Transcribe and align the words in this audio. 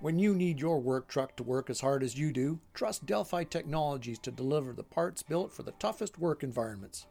When 0.00 0.18
you 0.18 0.34
need 0.34 0.58
your 0.58 0.80
work 0.80 1.08
truck 1.08 1.36
to 1.36 1.42
work 1.42 1.68
as 1.68 1.82
hard 1.82 2.02
as 2.02 2.18
you 2.18 2.32
do, 2.32 2.58
trust 2.72 3.04
Delphi 3.04 3.44
Technologies 3.44 4.18
to 4.20 4.30
deliver 4.30 4.72
the 4.72 4.82
parts 4.82 5.22
built 5.22 5.52
for 5.52 5.62
the 5.62 5.72
toughest 5.72 6.18
work 6.18 6.42
environments. 6.42 7.06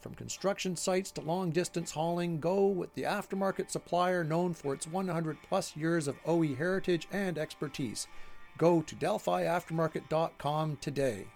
From 0.00 0.16
construction 0.16 0.74
sites 0.74 1.12
to 1.12 1.20
long 1.20 1.50
distance 1.50 1.92
hauling, 1.92 2.40
go 2.40 2.66
with 2.66 2.92
the 2.94 3.04
aftermarket 3.04 3.70
supplier 3.70 4.24
known 4.24 4.52
for 4.52 4.74
its 4.74 4.88
100 4.88 5.38
plus 5.48 5.76
years 5.76 6.08
of 6.08 6.18
OE 6.26 6.56
heritage 6.56 7.06
and 7.12 7.38
expertise. 7.38 8.08
Go 8.58 8.82
to 8.82 8.96
DelphiAftermarket.com 8.96 10.78
today. 10.80 11.28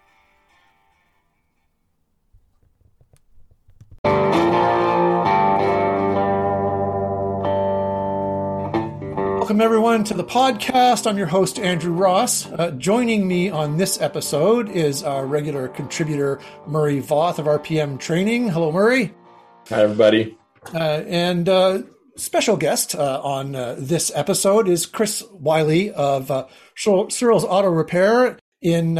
Welcome, 9.48 9.62
everyone, 9.62 10.04
to 10.04 10.12
the 10.12 10.24
podcast. 10.24 11.06
I'm 11.06 11.16
your 11.16 11.26
host, 11.26 11.58
Andrew 11.58 11.94
Ross. 11.94 12.44
Uh, 12.44 12.70
joining 12.72 13.26
me 13.26 13.48
on 13.48 13.78
this 13.78 13.98
episode 13.98 14.68
is 14.68 15.02
our 15.02 15.24
regular 15.24 15.68
contributor, 15.68 16.38
Murray 16.66 17.00
Voth 17.00 17.38
of 17.38 17.46
RPM 17.46 17.98
Training. 17.98 18.50
Hello, 18.50 18.70
Murray. 18.70 19.14
Hi, 19.70 19.80
everybody. 19.84 20.36
Uh, 20.74 20.78
and 20.78 21.48
uh, 21.48 21.80
special 22.16 22.58
guest 22.58 22.94
uh, 22.94 23.22
on 23.22 23.56
uh, 23.56 23.76
this 23.78 24.12
episode 24.14 24.68
is 24.68 24.84
Chris 24.84 25.24
Wylie 25.32 25.92
of 25.92 26.30
uh, 26.30 26.46
Searle's 26.76 27.44
Auto 27.44 27.70
Repair 27.70 28.36
in 28.60 28.96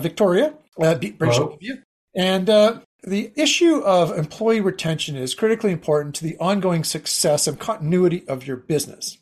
Victoria, 0.00 0.54
British 0.78 1.36
Columbia. 1.36 1.82
And 2.14 2.46
the 2.46 3.30
issue 3.36 3.80
of 3.80 4.16
employee 4.16 4.62
retention 4.62 5.16
is 5.16 5.34
critically 5.34 5.72
important 5.72 6.14
to 6.14 6.24
the 6.24 6.38
ongoing 6.38 6.82
success 6.82 7.46
and 7.46 7.60
continuity 7.60 8.26
of 8.26 8.46
your 8.46 8.56
business. 8.56 9.18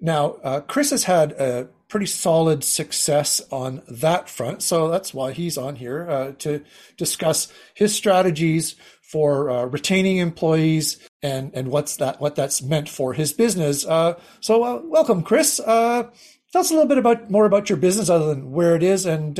Now, 0.00 0.36
uh, 0.42 0.60
Chris 0.60 0.90
has 0.90 1.04
had 1.04 1.32
a 1.32 1.68
pretty 1.88 2.06
solid 2.06 2.64
success 2.64 3.40
on 3.50 3.82
that 3.88 4.28
front, 4.28 4.62
so 4.62 4.88
that's 4.88 5.14
why 5.14 5.32
he's 5.32 5.56
on 5.56 5.76
here 5.76 6.08
uh, 6.08 6.32
to 6.40 6.62
discuss 6.96 7.52
his 7.74 7.94
strategies 7.94 8.76
for 9.02 9.50
uh, 9.50 9.64
retaining 9.66 10.16
employees 10.16 10.98
and 11.22 11.52
and 11.54 11.68
what's 11.68 11.96
that 11.96 12.20
what 12.20 12.34
that's 12.34 12.62
meant 12.62 12.88
for 12.88 13.12
his 13.12 13.32
business. 13.32 13.86
Uh, 13.86 14.14
so, 14.40 14.64
uh, 14.64 14.80
welcome, 14.84 15.22
Chris. 15.22 15.60
Uh, 15.60 16.04
tell 16.52 16.60
us 16.62 16.70
a 16.70 16.74
little 16.74 16.88
bit 16.88 16.98
about 16.98 17.30
more 17.30 17.46
about 17.46 17.68
your 17.68 17.78
business, 17.78 18.10
other 18.10 18.26
than 18.26 18.50
where 18.50 18.74
it 18.74 18.82
is, 18.82 19.06
and 19.06 19.38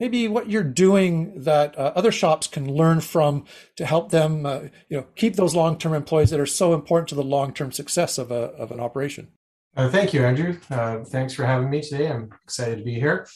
maybe 0.00 0.28
what 0.28 0.50
you're 0.50 0.62
doing 0.62 1.42
that 1.42 1.78
uh, 1.78 1.92
other 1.94 2.12
shops 2.12 2.46
can 2.46 2.72
learn 2.72 3.00
from 3.00 3.44
to 3.76 3.86
help 3.86 4.10
them 4.10 4.46
uh, 4.46 4.60
you 4.88 4.96
know 4.96 5.06
keep 5.16 5.36
those 5.36 5.54
long-term 5.54 5.94
employees 5.94 6.30
that 6.30 6.40
are 6.40 6.46
so 6.46 6.74
important 6.74 7.08
to 7.08 7.14
the 7.14 7.22
long-term 7.22 7.72
success 7.72 8.18
of 8.18 8.30
a 8.30 8.52
of 8.56 8.70
an 8.70 8.80
operation 8.80 9.28
uh, 9.76 9.88
thank 9.88 10.12
you, 10.14 10.24
Andrew. 10.24 10.58
Uh, 10.70 11.04
thanks 11.04 11.34
for 11.34 11.44
having 11.44 11.70
me 11.70 11.80
today. 11.80 12.08
I'm 12.08 12.30
excited 12.44 12.78
to 12.78 12.84
be 12.84 12.94
here. 12.94 13.26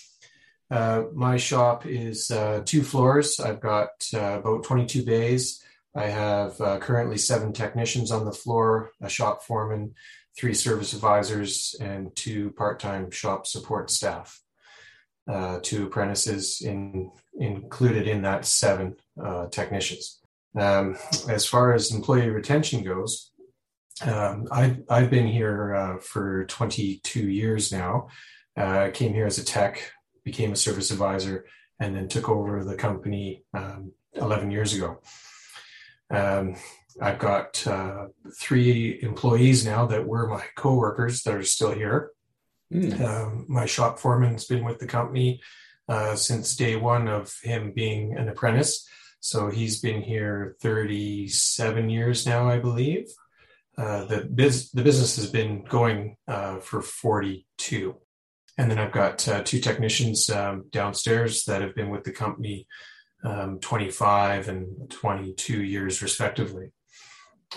Uh, 0.70 1.05
my 1.14 1.36
shop 1.36 1.86
is 1.86 2.31
uh, 2.31 2.62
two 2.64 2.83
floors. 2.83 3.41
I've 3.41 3.61
got 3.61 3.89
uh, 4.14 4.39
about 4.39 4.64
22 4.64 5.05
bays. 5.05 5.62
I 5.94 6.06
have 6.06 6.61
uh, 6.61 6.78
currently 6.78 7.19
seven 7.19 7.53
technicians 7.53 8.12
on 8.12 8.25
the 8.25 8.33
floor, 8.33 8.91
a 9.00 9.09
shop 9.09 9.42
foreman, 9.42 9.94
three 10.36 10.55
service 10.55 10.92
advisors, 10.92 11.75
and 11.81 12.14
two 12.14 12.50
part 12.53 12.78
time 12.78 13.11
shop 13.11 13.47
support 13.47 13.91
staff. 13.91 14.41
two 15.62 15.86
apprentices 15.86 16.61
in, 16.61 17.11
included 17.39 18.06
in 18.06 18.22
that 18.22 18.44
seven 18.44 18.97
technicians. 19.50 20.20
Um, 20.56 20.97
as 21.28 21.47
far 21.47 21.72
as 21.72 21.92
employee 21.92 22.31
retention 22.31 22.84
goes, 22.84 23.33
um, 24.02 24.46
I've, 24.50 24.82
I've 24.88 25.10
been 25.10 25.27
here 25.27 25.74
uh, 25.74 25.98
for 25.98 26.44
22 26.44 27.28
years 27.28 27.72
now. 27.72 28.08
Uh, 28.56 28.91
came 28.92 29.14
here 29.14 29.27
as 29.27 29.38
a 29.38 29.44
tech, 29.44 29.92
became 30.24 30.52
a 30.52 30.56
service 30.56 30.91
advisor, 30.91 31.46
and 31.80 31.94
then 31.94 32.08
took 32.08 32.28
over 32.28 32.64
the 32.64 32.74
company 32.74 33.44
um, 33.54 33.92
11 34.14 34.50
years 34.50 34.74
ago. 34.74 35.00
Um, 36.10 36.56
I've 37.00 37.19
got 37.19 37.64
uh, 37.66 38.06
three 38.36 38.98
employees 39.03 39.64
now 39.64 39.86
that 39.86 40.06
were 40.06 40.26
my 40.26 40.44
coworkers 40.56 41.22
that 41.22 41.34
are 41.34 41.44
still 41.44 41.72
here. 41.72 42.10
Mm. 42.72 43.00
Um, 43.00 43.47
my 43.48 43.66
shop 43.66 43.98
foreman's 43.98 44.47
been 44.47 44.65
with 44.65 44.78
the 44.78 44.86
company 44.86 45.41
uh, 45.88 46.16
since 46.16 46.56
day 46.56 46.76
one 46.76 47.09
of 47.09 47.34
him 47.42 47.72
being 47.72 48.16
an 48.16 48.28
apprentice. 48.28 48.86
So 49.20 49.48
he's 49.48 49.80
been 49.80 50.03
here 50.03 50.56
37 50.60 51.91
years 51.91 52.26
now, 52.26 52.48
I 52.48 52.59
believe. 52.59 53.06
Uh, 53.78 54.05
the, 54.06 54.25
biz, 54.25 54.72
the 54.72 54.83
business 54.83 55.16
has 55.16 55.31
been 55.31 55.62
going 55.62 56.16
uh, 56.27 56.59
for 56.59 56.83
42. 56.83 57.97
And 58.59 58.69
then 58.69 58.78
I've 58.78 58.93
got 58.93 59.27
uh, 59.28 59.43
two 59.44 59.61
technicians 59.61 60.28
um, 60.31 60.65
downstairs 60.71 61.44
that 61.44 61.62
have 61.62 61.77
been 61.77 61.91
with 61.91 62.03
the 62.03 62.11
company 62.11 62.66
um, 63.25 63.61
25 63.61 64.49
and 64.49 64.91
22 64.91 65.62
years, 65.62 66.03
respectively. 66.03 66.72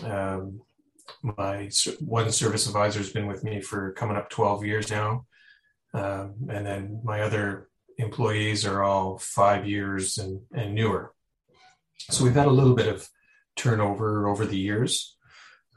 Um, 0.04 0.62
my 1.24 1.70
one 2.00 2.32
service 2.32 2.68
advisor 2.68 3.00
has 3.00 3.12
been 3.12 3.28
with 3.28 3.44
me 3.44 3.60
for 3.60 3.92
coming 3.94 4.16
up 4.16 4.30
12 4.30 4.64
years 4.64 4.92
now. 4.92 5.26
Um, 5.94 6.36
and 6.50 6.66
then 6.66 7.02
my 7.04 7.22
other 7.22 7.68
employees 7.98 8.66
are 8.66 8.84
all 8.84 9.18
five 9.18 9.68
years 9.68 10.20
and, 10.20 10.42
and 10.54 10.76
newer. 10.76 11.14
So 12.10 12.24
we've 12.24 12.34
had 12.36 12.48
a 12.48 12.52
little 12.52 12.76
bit 12.76 12.88
of 12.88 13.10
turnover 13.56 14.28
over 14.28 14.46
the 14.46 14.58
years. 14.58 15.18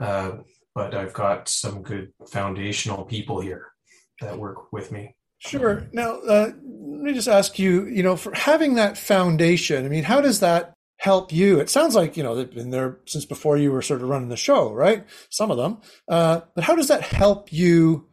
Uh, 0.00 0.38
but 0.74 0.94
I've 0.94 1.12
got 1.12 1.48
some 1.48 1.82
good 1.82 2.12
foundational 2.30 3.04
people 3.04 3.40
here 3.40 3.72
that 4.20 4.38
work 4.38 4.72
with 4.72 4.90
me. 4.90 5.14
Sure. 5.38 5.86
Now, 5.92 6.18
uh, 6.20 6.50
let 6.64 7.02
me 7.02 7.12
just 7.12 7.28
ask 7.28 7.58
you, 7.58 7.86
you 7.86 8.02
know, 8.02 8.16
for 8.16 8.34
having 8.34 8.74
that 8.74 8.96
foundation, 8.96 9.84
I 9.84 9.88
mean, 9.88 10.04
how 10.04 10.20
does 10.20 10.40
that 10.40 10.74
help 10.96 11.32
you? 11.32 11.60
It 11.60 11.68
sounds 11.68 11.94
like, 11.94 12.16
you 12.16 12.22
know, 12.22 12.34
they've 12.34 12.50
been 12.50 12.70
there 12.70 12.98
since 13.06 13.24
before 13.24 13.56
you 13.56 13.70
were 13.70 13.82
sort 13.82 14.02
of 14.02 14.08
running 14.08 14.30
the 14.30 14.36
show, 14.36 14.72
right? 14.72 15.04
Some 15.28 15.50
of 15.50 15.58
them. 15.58 15.78
Uh, 16.08 16.40
but 16.54 16.64
how 16.64 16.74
does 16.74 16.88
that 16.88 17.02
help 17.02 17.52
you 17.52 18.08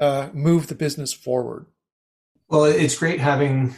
uh, 0.00 0.28
move 0.34 0.66
the 0.66 0.74
business 0.74 1.12
forward? 1.12 1.66
Well, 2.48 2.64
it's 2.64 2.98
great 2.98 3.20
having 3.20 3.74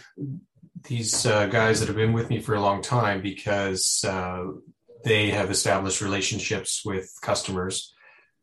these 0.89 1.25
uh, 1.25 1.47
guys 1.47 1.81
that 1.81 1.87
have 1.87 1.97
been 1.97 2.13
with 2.13 2.31
me 2.31 2.41
for 2.41 2.55
a 2.55 2.61
long 2.61 2.83
time 2.83 3.23
because 3.23 4.05
uh, 4.05 4.45
they 5.05 5.31
have 5.31 5.51
established 5.51 6.01
relationships 6.01 6.83
with 6.85 7.11
customers. 7.23 7.95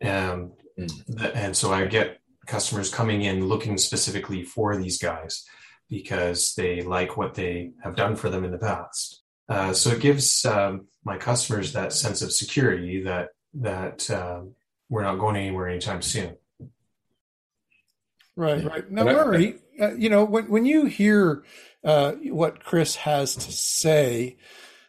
Um, 0.04 0.54
mm. 0.78 1.32
And 1.36 1.56
so 1.56 1.74
I 1.74 1.86
get 1.86 2.20
customers 2.46 2.94
coming 2.94 3.24
in 3.24 3.48
looking 3.48 3.78
specifically 3.78 4.44
for 4.44 4.78
these 4.78 4.98
guys 4.98 5.46
because 5.90 6.54
they 6.56 6.82
like 6.82 7.18
what 7.18 7.34
they 7.34 7.72
have 7.84 7.96
done 7.96 8.16
for 8.16 8.30
them 8.30 8.44
in 8.44 8.52
the 8.52 8.58
past. 8.58 9.22
Uh, 9.48 9.74
so 9.74 9.92
it 9.92 10.02
gives 10.02 10.46
um, 10.46 10.88
my 11.04 11.18
customers 11.18 11.74
that 11.74 11.94
sense 11.94 12.22
of 12.22 12.32
security 12.32 13.04
that 13.04 13.30
that 13.54 14.10
um, 14.10 14.56
we're 14.90 15.04
not 15.04 15.20
going 15.20 15.36
anywhere 15.36 15.70
anytime 15.70 16.02
soon. 16.02 16.36
Right, 18.36 18.64
right. 18.66 18.92
Now, 18.92 19.06
Murray, 19.06 19.60
uh, 19.80 19.94
you 19.94 20.10
know, 20.10 20.26
when 20.26 20.50
when 20.50 20.66
you 20.66 20.86
hear 20.86 21.44
uh, 21.84 22.14
what 22.14 22.64
Chris 22.64 22.96
has 22.96 23.36
to 23.36 23.52
say, 23.52 24.38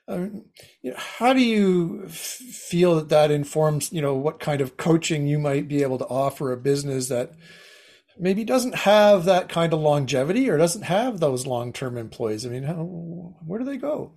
um, 0.09 0.45
you 0.83 0.93
know, 0.93 0.97
how 0.99 1.33
do 1.33 1.41
you 1.41 2.05
f- 2.07 2.13
feel 2.13 2.95
that 2.97 3.09
that 3.09 3.31
informs, 3.31 3.93
you 3.93 4.01
know, 4.01 4.15
what 4.15 4.39
kind 4.39 4.61
of 4.61 4.77
coaching 4.77 5.27
you 5.27 5.39
might 5.39 5.67
be 5.67 5.83
able 5.83 5.99
to 5.99 6.07
offer 6.07 6.53
a 6.53 6.57
business 6.57 7.09
that 7.09 7.33
maybe 8.19 8.45
doesn't 8.45 8.77
have 8.77 9.25
that 9.25 9.49
kind 9.49 9.73
of 9.73 9.81
longevity 9.81 10.49
or 10.49 10.59
doesn't 10.59 10.83
have 10.83 11.19
those 11.19 11.47
long-term 11.47 11.99
employees? 11.99 12.47
I 12.47 12.51
mean, 12.51 12.63
how, 12.63 12.85
where 13.45 13.59
do 13.59 13.65
they 13.65 13.77
go? 13.77 14.13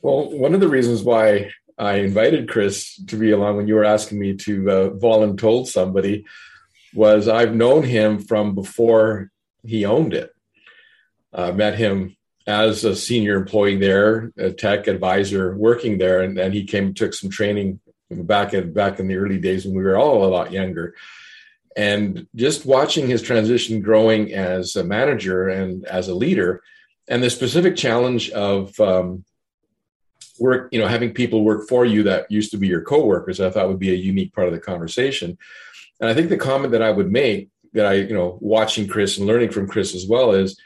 Well, 0.00 0.30
one 0.30 0.54
of 0.54 0.60
the 0.60 0.68
reasons 0.68 1.02
why 1.02 1.50
I 1.78 1.96
invited 1.96 2.48
Chris 2.48 2.96
to 3.06 3.16
be 3.16 3.32
along 3.32 3.56
when 3.56 3.68
you 3.68 3.74
were 3.74 3.84
asking 3.84 4.18
me 4.18 4.34
to 4.36 4.70
uh, 4.70 4.90
volunteer 4.90 5.66
somebody 5.66 6.24
was 6.94 7.28
I've 7.28 7.54
known 7.54 7.82
him 7.82 8.20
from 8.20 8.54
before 8.54 9.30
he 9.62 9.84
owned 9.84 10.14
it. 10.14 10.30
I 11.34 11.48
uh, 11.48 11.52
met 11.52 11.76
him 11.76 12.16
as 12.46 12.84
a 12.84 12.94
senior 12.94 13.36
employee 13.36 13.76
there, 13.76 14.32
a 14.36 14.52
tech 14.52 14.86
advisor 14.86 15.56
working 15.56 15.98
there, 15.98 16.22
and, 16.22 16.38
and 16.38 16.54
he 16.54 16.64
came 16.64 16.94
took 16.94 17.12
some 17.12 17.30
training 17.30 17.80
back 18.10 18.54
in 18.54 18.72
back 18.72 19.00
in 19.00 19.08
the 19.08 19.16
early 19.16 19.38
days 19.38 19.64
when 19.64 19.74
we 19.74 19.82
were 19.82 19.96
all 19.96 20.24
a 20.24 20.28
lot 20.28 20.52
younger. 20.52 20.94
And 21.76 22.26
just 22.34 22.64
watching 22.64 23.06
his 23.06 23.20
transition 23.20 23.82
growing 23.82 24.32
as 24.32 24.76
a 24.76 24.84
manager 24.84 25.48
and 25.48 25.84
as 25.86 26.08
a 26.08 26.14
leader, 26.14 26.62
and 27.08 27.22
the 27.22 27.30
specific 27.30 27.76
challenge 27.76 28.30
of 28.30 28.78
um, 28.80 29.24
work, 30.38 30.68
you 30.72 30.80
know, 30.80 30.86
having 30.86 31.12
people 31.12 31.44
work 31.44 31.68
for 31.68 31.84
you 31.84 32.04
that 32.04 32.30
used 32.30 32.50
to 32.52 32.58
be 32.58 32.68
your 32.68 32.82
coworkers, 32.82 33.40
I 33.40 33.50
thought 33.50 33.68
would 33.68 33.78
be 33.78 33.92
a 33.92 33.96
unique 33.96 34.32
part 34.32 34.48
of 34.48 34.54
the 34.54 34.60
conversation. 34.60 35.36
And 36.00 36.08
I 36.08 36.14
think 36.14 36.28
the 36.28 36.36
comment 36.36 36.72
that 36.72 36.82
I 36.82 36.90
would 36.90 37.10
make 37.10 37.50
that 37.72 37.86
I, 37.86 37.94
you 37.94 38.14
know, 38.14 38.38
watching 38.40 38.88
Chris 38.88 39.18
and 39.18 39.26
learning 39.26 39.50
from 39.50 39.68
Chris 39.68 39.94
as 39.94 40.06
well 40.06 40.32
is 40.32 40.58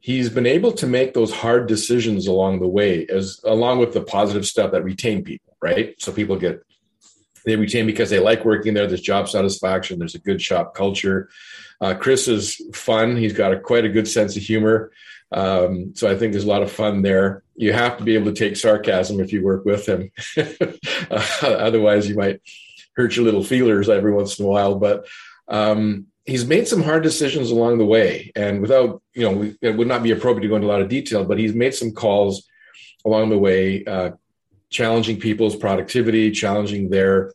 he's 0.00 0.30
been 0.30 0.46
able 0.46 0.72
to 0.72 0.86
make 0.86 1.14
those 1.14 1.32
hard 1.32 1.66
decisions 1.66 2.26
along 2.26 2.60
the 2.60 2.68
way 2.68 3.06
as 3.06 3.40
along 3.44 3.78
with 3.78 3.92
the 3.92 4.02
positive 4.02 4.46
stuff 4.46 4.72
that 4.72 4.84
retain 4.84 5.24
people 5.24 5.56
right 5.60 5.94
so 6.00 6.12
people 6.12 6.36
get 6.36 6.62
they 7.48 7.56
retain 7.56 7.86
because 7.86 8.10
they 8.10 8.18
like 8.18 8.44
working 8.44 8.74
there. 8.74 8.86
There's 8.86 9.00
job 9.00 9.28
satisfaction. 9.28 9.98
There's 9.98 10.14
a 10.14 10.20
good 10.20 10.40
shop 10.40 10.74
culture. 10.74 11.30
Uh, 11.80 11.94
Chris 11.94 12.28
is 12.28 12.60
fun. 12.74 13.16
He's 13.16 13.32
got 13.32 13.52
a, 13.52 13.58
quite 13.58 13.84
a 13.84 13.88
good 13.88 14.06
sense 14.08 14.36
of 14.36 14.42
humor. 14.42 14.92
Um, 15.32 15.94
so 15.94 16.10
I 16.10 16.16
think 16.16 16.32
there's 16.32 16.44
a 16.44 16.48
lot 16.48 16.62
of 16.62 16.70
fun 16.70 17.02
there. 17.02 17.42
You 17.56 17.72
have 17.72 17.98
to 17.98 18.04
be 18.04 18.14
able 18.14 18.32
to 18.32 18.38
take 18.38 18.56
sarcasm 18.56 19.20
if 19.20 19.32
you 19.32 19.42
work 19.42 19.64
with 19.64 19.86
him. 19.86 20.10
uh, 20.36 21.16
otherwise, 21.42 22.08
you 22.08 22.16
might 22.16 22.40
hurt 22.96 23.16
your 23.16 23.24
little 23.24 23.44
feelers 23.44 23.88
every 23.88 24.12
once 24.12 24.38
in 24.38 24.44
a 24.44 24.48
while. 24.48 24.74
But 24.74 25.06
um, 25.48 26.06
he's 26.28 26.44
made 26.44 26.68
some 26.68 26.82
hard 26.82 27.02
decisions 27.02 27.50
along 27.50 27.78
the 27.78 27.86
way. 27.86 28.30
And 28.36 28.60
without, 28.60 29.02
you 29.14 29.22
know, 29.22 29.50
it 29.62 29.76
would 29.76 29.88
not 29.88 30.02
be 30.02 30.10
appropriate 30.10 30.42
to 30.42 30.48
go 30.48 30.56
into 30.56 30.68
a 30.68 30.68
lot 30.68 30.82
of 30.82 30.90
detail, 30.90 31.24
but 31.24 31.38
he's 31.38 31.54
made 31.54 31.74
some 31.74 31.90
calls 31.92 32.46
along 33.06 33.30
the 33.30 33.38
way, 33.38 33.82
uh, 33.86 34.10
challenging 34.68 35.18
people's 35.18 35.56
productivity, 35.56 36.30
challenging 36.30 36.90
their 36.90 37.32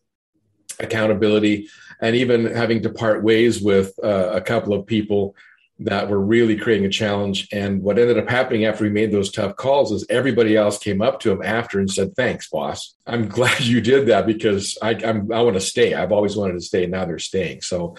accountability, 0.80 1.68
and 2.02 2.16
even 2.16 2.46
having 2.46 2.84
to 2.84 2.92
part 2.92 3.24
ways 3.24 3.62
with 3.62 3.92
uh, 4.04 4.30
a 4.34 4.42
couple 4.42 4.74
of 4.74 4.86
people 4.86 5.36
that 5.80 6.08
were 6.08 6.20
really 6.20 6.56
creating 6.56 6.86
a 6.86 6.90
challenge. 6.90 7.48
And 7.52 7.82
what 7.82 7.98
ended 7.98 8.20
up 8.20 8.30
happening 8.30 8.66
after 8.66 8.86
he 8.86 8.92
made 8.92 9.12
those 9.12 9.32
tough 9.32 9.56
calls 9.56 9.92
is 9.92 10.06
everybody 10.08 10.56
else 10.56 10.78
came 10.78 11.02
up 11.02 11.20
to 11.22 11.32
him 11.32 11.42
after 11.42 11.80
and 11.80 11.90
said, 11.90 12.16
"Thanks, 12.16 12.48
boss. 12.48 12.96
I'm 13.08 13.28
glad 13.40 13.62
you 13.62 13.82
did 13.82 14.08
that 14.08 14.28
because 14.28 14.78
I 14.84 14.92
I'm, 14.92 15.32
I 15.32 15.42
want 15.42 15.56
to 15.56 15.62
stay. 15.62 15.96
I've 15.96 16.12
always 16.12 16.36
wanted 16.36 16.54
to 16.54 16.62
stay, 16.62 16.84
and 16.84 16.92
now 16.92 17.06
they're 17.06 17.18
staying." 17.18 17.62
So, 17.62 17.96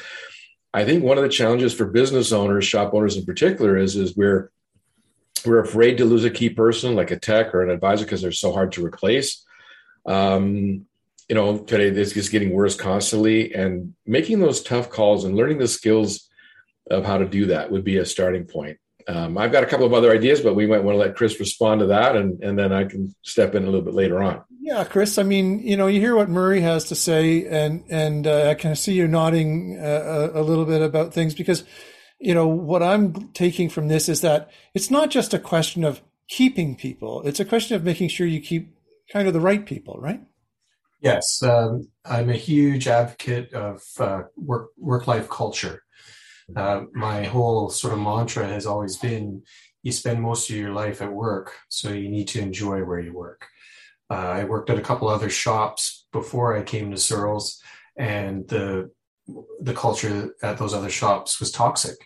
I 0.74 0.84
think 0.84 1.04
one 1.04 1.16
of 1.16 1.22
the 1.22 1.30
challenges 1.30 1.72
for 1.72 1.86
business 1.86 2.32
owners, 2.32 2.64
shop 2.64 2.92
owners 2.94 3.16
in 3.16 3.24
particular, 3.24 3.76
is 3.76 3.94
is 3.94 4.16
we're 4.16 4.50
we're 5.46 5.60
afraid 5.60 5.98
to 5.98 6.04
lose 6.04 6.24
a 6.24 6.30
key 6.30 6.50
person 6.50 6.96
like 6.96 7.12
a 7.12 7.18
tech 7.18 7.54
or 7.54 7.62
an 7.62 7.70
advisor 7.70 8.04
because 8.04 8.20
they're 8.20 8.32
so 8.32 8.52
hard 8.52 8.72
to 8.72 8.84
replace. 8.84 9.44
Um, 10.04 10.86
you 11.28 11.34
know, 11.36 11.58
today 11.58 11.90
this 11.90 12.16
is 12.16 12.28
getting 12.28 12.50
worse 12.50 12.74
constantly, 12.74 13.54
and 13.54 13.94
making 14.04 14.40
those 14.40 14.62
tough 14.62 14.90
calls 14.90 15.24
and 15.24 15.36
learning 15.36 15.58
the 15.58 15.68
skills 15.68 16.28
of 16.90 17.04
how 17.04 17.18
to 17.18 17.24
do 17.24 17.46
that 17.46 17.70
would 17.70 17.84
be 17.84 17.98
a 17.98 18.04
starting 18.04 18.44
point. 18.44 18.78
Um, 19.06 19.36
I've 19.36 19.52
got 19.52 19.62
a 19.62 19.66
couple 19.66 19.86
of 19.86 19.92
other 19.92 20.12
ideas, 20.12 20.40
but 20.40 20.54
we 20.54 20.66
might 20.66 20.82
want 20.82 20.94
to 20.94 20.98
let 20.98 21.16
Chris 21.16 21.38
respond 21.38 21.80
to 21.80 21.86
that, 21.86 22.16
and 22.16 22.42
and 22.42 22.58
then 22.58 22.72
I 22.72 22.84
can 22.84 23.14
step 23.22 23.54
in 23.54 23.62
a 23.62 23.66
little 23.66 23.82
bit 23.82 23.94
later 23.94 24.22
on. 24.22 24.42
Yeah, 24.60 24.84
Chris. 24.84 25.18
I 25.18 25.22
mean, 25.24 25.60
you 25.60 25.76
know, 25.76 25.86
you 25.86 26.00
hear 26.00 26.16
what 26.16 26.30
Murray 26.30 26.60
has 26.62 26.84
to 26.86 26.94
say, 26.94 27.46
and 27.46 27.84
and 27.90 28.26
uh, 28.26 28.48
I 28.50 28.54
can 28.54 28.74
see 28.76 28.94
you 28.94 29.06
nodding 29.06 29.78
uh, 29.78 30.30
a, 30.34 30.40
a 30.40 30.42
little 30.42 30.64
bit 30.64 30.80
about 30.80 31.12
things 31.12 31.34
because, 31.34 31.64
you 32.18 32.34
know, 32.34 32.46
what 32.46 32.82
I'm 32.82 33.30
taking 33.32 33.68
from 33.68 33.88
this 33.88 34.08
is 34.08 34.22
that 34.22 34.50
it's 34.72 34.90
not 34.90 35.10
just 35.10 35.34
a 35.34 35.38
question 35.38 35.84
of 35.84 36.00
keeping 36.28 36.74
people; 36.76 37.22
it's 37.26 37.40
a 37.40 37.44
question 37.44 37.76
of 37.76 37.84
making 37.84 38.08
sure 38.08 38.26
you 38.26 38.40
keep 38.40 38.74
kind 39.12 39.28
of 39.28 39.34
the 39.34 39.40
right 39.40 39.66
people, 39.66 39.98
right? 40.00 40.22
Yes, 41.00 41.42
um, 41.42 41.90
I'm 42.06 42.30
a 42.30 42.34
huge 42.34 42.88
advocate 42.88 43.52
of 43.52 43.82
uh, 44.00 44.22
work 44.38 44.70
work 44.78 45.06
life 45.06 45.28
culture. 45.28 45.83
Uh, 46.54 46.82
my 46.92 47.24
whole 47.24 47.70
sort 47.70 47.92
of 47.92 47.98
mantra 47.98 48.46
has 48.46 48.66
always 48.66 48.96
been: 48.96 49.42
you 49.82 49.92
spend 49.92 50.20
most 50.20 50.50
of 50.50 50.56
your 50.56 50.72
life 50.72 51.02
at 51.02 51.12
work, 51.12 51.52
so 51.68 51.90
you 51.90 52.08
need 52.08 52.28
to 52.28 52.40
enjoy 52.40 52.82
where 52.84 53.00
you 53.00 53.12
work. 53.12 53.46
Uh, 54.10 54.14
I 54.14 54.44
worked 54.44 54.70
at 54.70 54.78
a 54.78 54.82
couple 54.82 55.08
other 55.08 55.30
shops 55.30 56.06
before 56.12 56.56
I 56.56 56.62
came 56.62 56.90
to 56.90 56.96
Searle's, 56.96 57.62
and 57.96 58.46
the 58.48 58.90
the 59.60 59.74
culture 59.74 60.34
at 60.42 60.58
those 60.58 60.74
other 60.74 60.90
shops 60.90 61.40
was 61.40 61.50
toxic. 61.50 61.96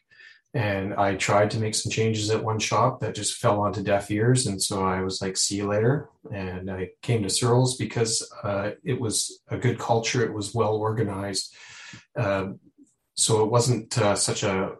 And 0.54 0.94
I 0.94 1.14
tried 1.16 1.50
to 1.50 1.58
make 1.58 1.74
some 1.74 1.92
changes 1.92 2.30
at 2.30 2.42
one 2.42 2.58
shop 2.58 3.00
that 3.00 3.14
just 3.14 3.34
fell 3.34 3.60
onto 3.60 3.82
deaf 3.82 4.10
ears. 4.10 4.46
And 4.46 4.62
so 4.62 4.82
I 4.82 5.02
was 5.02 5.20
like, 5.20 5.36
see 5.36 5.56
you 5.56 5.66
later. 5.66 6.08
And 6.32 6.70
I 6.70 6.90
came 7.02 7.22
to 7.22 7.28
Searle's 7.28 7.76
because 7.76 8.26
uh, 8.42 8.70
it 8.82 8.98
was 8.98 9.42
a 9.48 9.58
good 9.58 9.78
culture, 9.78 10.24
it 10.24 10.32
was 10.32 10.54
well 10.54 10.76
organized. 10.76 11.54
Uh, 12.16 12.52
so 13.18 13.42
it 13.42 13.50
wasn't 13.50 13.98
uh, 13.98 14.14
such 14.14 14.44
a, 14.44 14.76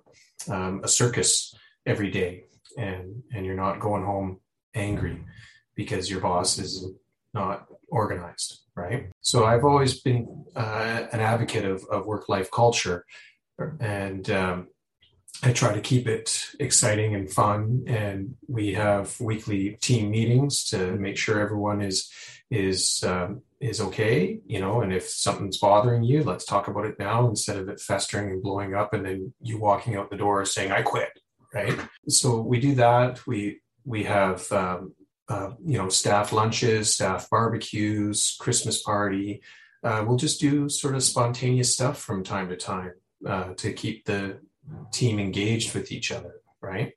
um, 0.49 0.81
a 0.85 0.89
circus 0.89 1.55
every 1.85 2.11
day. 2.11 2.45
And, 2.77 3.25
and 3.35 3.45
you're 3.45 3.57
not 3.57 3.81
going 3.81 4.05
home 4.05 4.39
angry 4.75 5.25
because 5.75 6.09
your 6.09 6.21
boss 6.21 6.59
is 6.59 6.87
not 7.35 7.67
organized, 7.89 8.61
right? 8.77 9.11
So 9.23 9.45
I've 9.45 9.65
always 9.65 10.01
been 10.01 10.45
uh, 10.55 11.07
an 11.13 11.19
advocate 11.19 11.65
of, 11.65 11.85
of 11.91 12.07
work 12.07 12.29
life 12.29 12.49
culture. 12.53 13.05
And 13.81 14.31
um, 14.31 14.69
I 15.43 15.53
try 15.53 15.75
to 15.75 15.81
keep 15.81 16.07
it 16.07 16.47
exciting 16.61 17.17
and 17.17 17.29
fun, 17.29 17.85
and 17.89 18.37
we 18.47 18.75
have 18.75 19.21
weekly 19.21 19.79
team 19.81 20.13
meetings 20.13 20.65
to 20.67 20.93
make 20.93 21.17
sure 21.17 21.41
everyone 21.41 21.81
is 21.81 22.09
is 22.51 23.03
um, 23.05 23.43
is 23.61 23.81
okay, 23.81 24.41
you 24.47 24.61
know. 24.61 24.81
And 24.83 24.93
if 24.93 25.09
something's 25.09 25.59
bothering 25.59 26.03
you, 26.03 26.25
let's 26.25 26.45
talk 26.45 26.69
about 26.69 26.87
it 26.87 26.99
now 26.99 27.29
instead 27.29 27.57
of 27.57 27.69
it 27.69 27.81
festering 27.81 28.31
and 28.31 28.43
blowing 28.43 28.75
up, 28.75 28.93
and 28.95 29.05
then 29.05 29.33
you 29.41 29.59
walking 29.59 29.97
out 29.97 30.11
the 30.11 30.17
door 30.17 30.45
saying 30.45 30.73
"I 30.73 30.83
quit." 30.83 31.11
Right. 31.53 31.79
So 32.09 32.41
we 32.41 32.61
do 32.61 32.75
that. 32.77 33.27
We 33.27 33.61
we 33.85 34.05
have 34.05 34.51
um, 34.53 34.95
uh, 35.29 35.53
you 35.65 35.79
know 35.79 35.89
staff 35.89 36.33
lunches, 36.33 36.93
staff 36.93 37.29
barbecues, 37.31 38.37
Christmas 38.39 38.83
party. 38.83 39.43
Uh, 39.83 40.05
we'll 40.07 40.17
just 40.17 40.41
do 40.41 40.69
sort 40.69 40.95
of 40.95 41.03
spontaneous 41.03 41.73
stuff 41.73 42.01
from 42.01 42.25
time 42.25 42.49
to 42.49 42.57
time 42.57 42.93
uh, 43.27 43.55
to 43.55 43.73
keep 43.73 44.05
the 44.05 44.39
team 44.93 45.19
engaged 45.19 45.75
with 45.75 45.93
each 45.93 46.11
other, 46.11 46.41
right? 46.61 46.93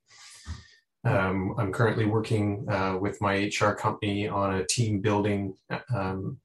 Um, 1.04 1.56
I'm 1.58 1.72
currently 1.72 2.06
working 2.06 2.68
uh, 2.70 2.98
with 3.00 3.22
my 3.22 3.52
HR 3.60 3.72
company 3.72 4.28
on 4.28 4.56
a 4.56 4.66
team 4.66 5.00
building 5.02 5.56
um, 5.94 6.38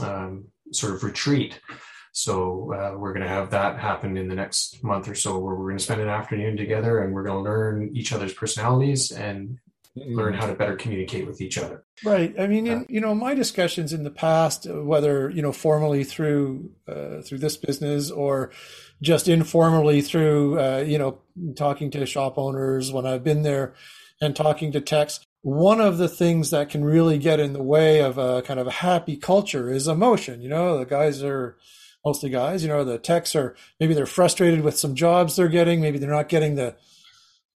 um, 0.00 0.46
sort 0.72 0.94
of 0.94 1.02
retreat. 1.02 1.60
So 2.12 2.72
uh, 2.72 2.96
we're 2.96 3.12
going 3.12 3.26
to 3.26 3.28
have 3.28 3.50
that 3.50 3.78
happen 3.80 4.16
in 4.16 4.28
the 4.28 4.36
next 4.36 4.84
month 4.84 5.08
or 5.08 5.16
so, 5.16 5.38
where 5.38 5.54
we're 5.54 5.66
going 5.66 5.78
to 5.78 5.84
spend 5.84 6.00
an 6.00 6.08
afternoon 6.08 6.56
together 6.56 7.00
and 7.00 7.12
we're 7.12 7.24
going 7.24 7.36
to 7.36 7.50
learn 7.50 7.90
each 7.92 8.12
other's 8.12 8.32
personalities 8.32 9.10
and 9.10 9.58
learn 9.96 10.34
how 10.34 10.46
to 10.46 10.54
better 10.54 10.76
communicate 10.76 11.26
with 11.26 11.40
each 11.40 11.58
other. 11.58 11.84
Right. 12.04 12.34
I 12.38 12.46
mean, 12.46 12.66
in, 12.66 12.86
you 12.88 13.00
know, 13.00 13.14
my 13.14 13.34
discussions 13.34 13.92
in 13.92 14.02
the 14.02 14.10
past, 14.10 14.66
whether 14.68 15.30
you 15.30 15.42
know 15.42 15.52
formally 15.52 16.04
through 16.04 16.70
uh, 16.88 17.22
through 17.22 17.38
this 17.38 17.56
business 17.56 18.10
or 18.10 18.50
just 19.02 19.28
informally 19.28 20.00
through 20.00 20.60
uh, 20.60 20.84
you 20.86 20.98
know 20.98 21.18
talking 21.56 21.90
to 21.92 22.06
shop 22.06 22.38
owners 22.38 22.92
when 22.92 23.06
I've 23.06 23.24
been 23.24 23.42
there 23.42 23.74
and 24.20 24.34
talking 24.34 24.72
to 24.72 24.80
techs. 24.80 25.20
One 25.44 25.80
of 25.80 25.98
the 25.98 26.08
things 26.08 26.50
that 26.50 26.70
can 26.70 26.84
really 26.84 27.18
get 27.18 27.38
in 27.38 27.52
the 27.52 27.62
way 27.62 28.00
of 28.00 28.16
a 28.16 28.42
kind 28.42 28.58
of 28.58 28.66
a 28.66 28.72
happy 28.72 29.16
culture 29.16 29.70
is 29.70 29.86
emotion. 29.86 30.40
You 30.40 30.48
know, 30.48 30.78
the 30.78 30.86
guys 30.86 31.22
are 31.22 31.56
mostly 32.04 32.30
guys. 32.30 32.62
You 32.62 32.70
know, 32.70 32.82
the 32.82 32.98
techs 32.98 33.36
are 33.36 33.54
maybe 33.78 33.92
they're 33.92 34.06
frustrated 34.06 34.62
with 34.62 34.78
some 34.78 34.94
jobs 34.94 35.36
they're 35.36 35.48
getting. 35.48 35.80
Maybe 35.80 35.98
they're 35.98 36.10
not 36.10 36.30
getting 36.30 36.54
the 36.54 36.76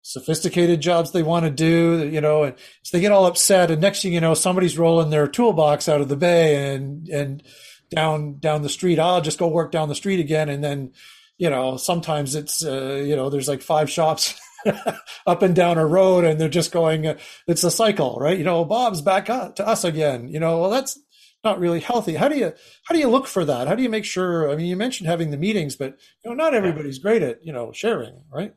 sophisticated 0.01 0.81
jobs 0.81 1.11
they 1.11 1.23
want 1.23 1.45
to 1.45 1.51
do, 1.51 2.09
you 2.11 2.21
know, 2.21 2.43
and 2.43 2.55
so 2.83 2.95
they 2.95 3.01
get 3.01 3.11
all 3.11 3.25
upset. 3.25 3.71
And 3.71 3.81
next 3.81 4.01
thing 4.01 4.13
you 4.13 4.21
know, 4.21 4.33
somebody's 4.33 4.77
rolling 4.77 5.09
their 5.09 5.27
toolbox 5.27 5.89
out 5.89 6.01
of 6.01 6.09
the 6.09 6.15
bay 6.15 6.73
and, 6.73 7.07
and 7.09 7.43
down, 7.89 8.39
down 8.39 8.61
the 8.61 8.69
street. 8.69 8.99
I'll 8.99 9.21
just 9.21 9.39
go 9.39 9.47
work 9.47 9.71
down 9.71 9.89
the 9.89 9.95
street 9.95 10.19
again. 10.19 10.49
And 10.49 10.63
then 10.63 10.91
you 11.37 11.49
know, 11.49 11.77
sometimes 11.77 12.35
it's, 12.35 12.65
uh, 12.65 12.95
you 13.05 13.15
know, 13.15 13.29
there's 13.29 13.47
like 13.47 13.61
five 13.61 13.89
shops 13.89 14.39
up 15.27 15.41
and 15.41 15.55
down 15.55 15.77
a 15.77 15.85
road 15.85 16.23
and 16.23 16.39
they're 16.39 16.49
just 16.49 16.71
going, 16.71 17.07
uh, 17.07 17.17
it's 17.47 17.63
a 17.63 17.71
cycle, 17.71 18.17
right? 18.19 18.37
You 18.37 18.43
know, 18.43 18.65
Bob's 18.65 19.01
back 19.01 19.29
up 19.29 19.55
to 19.57 19.67
us 19.67 19.83
again, 19.83 20.27
you 20.27 20.39
know, 20.39 20.59
well, 20.59 20.69
that's 20.69 20.99
not 21.43 21.59
really 21.59 21.79
healthy. 21.79 22.15
How 22.15 22.27
do 22.27 22.37
you, 22.37 22.53
how 22.83 22.93
do 22.93 22.99
you 22.99 23.09
look 23.09 23.27
for 23.27 23.45
that? 23.45 23.67
How 23.67 23.75
do 23.75 23.83
you 23.83 23.89
make 23.89 24.05
sure, 24.05 24.51
I 24.51 24.55
mean, 24.55 24.65
you 24.65 24.75
mentioned 24.75 25.07
having 25.07 25.31
the 25.31 25.37
meetings, 25.37 25.75
but, 25.75 25.97
you 26.23 26.29
know, 26.29 26.35
not 26.35 26.53
everybody's 26.53 26.99
great 26.99 27.21
at, 27.21 27.45
you 27.45 27.53
know, 27.53 27.71
sharing, 27.71 28.21
right? 28.31 28.53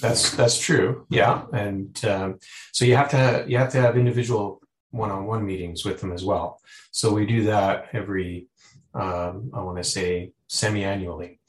That's, 0.00 0.32
that's 0.32 0.58
true. 0.58 1.06
Yeah. 1.10 1.44
And, 1.52 2.04
um, 2.04 2.38
so 2.72 2.84
you 2.84 2.96
have 2.96 3.10
to, 3.10 3.44
you 3.46 3.58
have 3.58 3.70
to 3.72 3.80
have 3.80 3.96
individual 3.96 4.60
one-on-one 4.90 5.44
meetings 5.44 5.84
with 5.84 6.00
them 6.00 6.12
as 6.12 6.24
well. 6.24 6.60
So 6.90 7.12
we 7.12 7.26
do 7.26 7.44
that 7.44 7.88
every, 7.92 8.46
um, 8.94 9.50
I 9.54 9.60
want 9.62 9.78
to 9.78 9.84
say 9.84 10.32
semi-annually. 10.48 11.40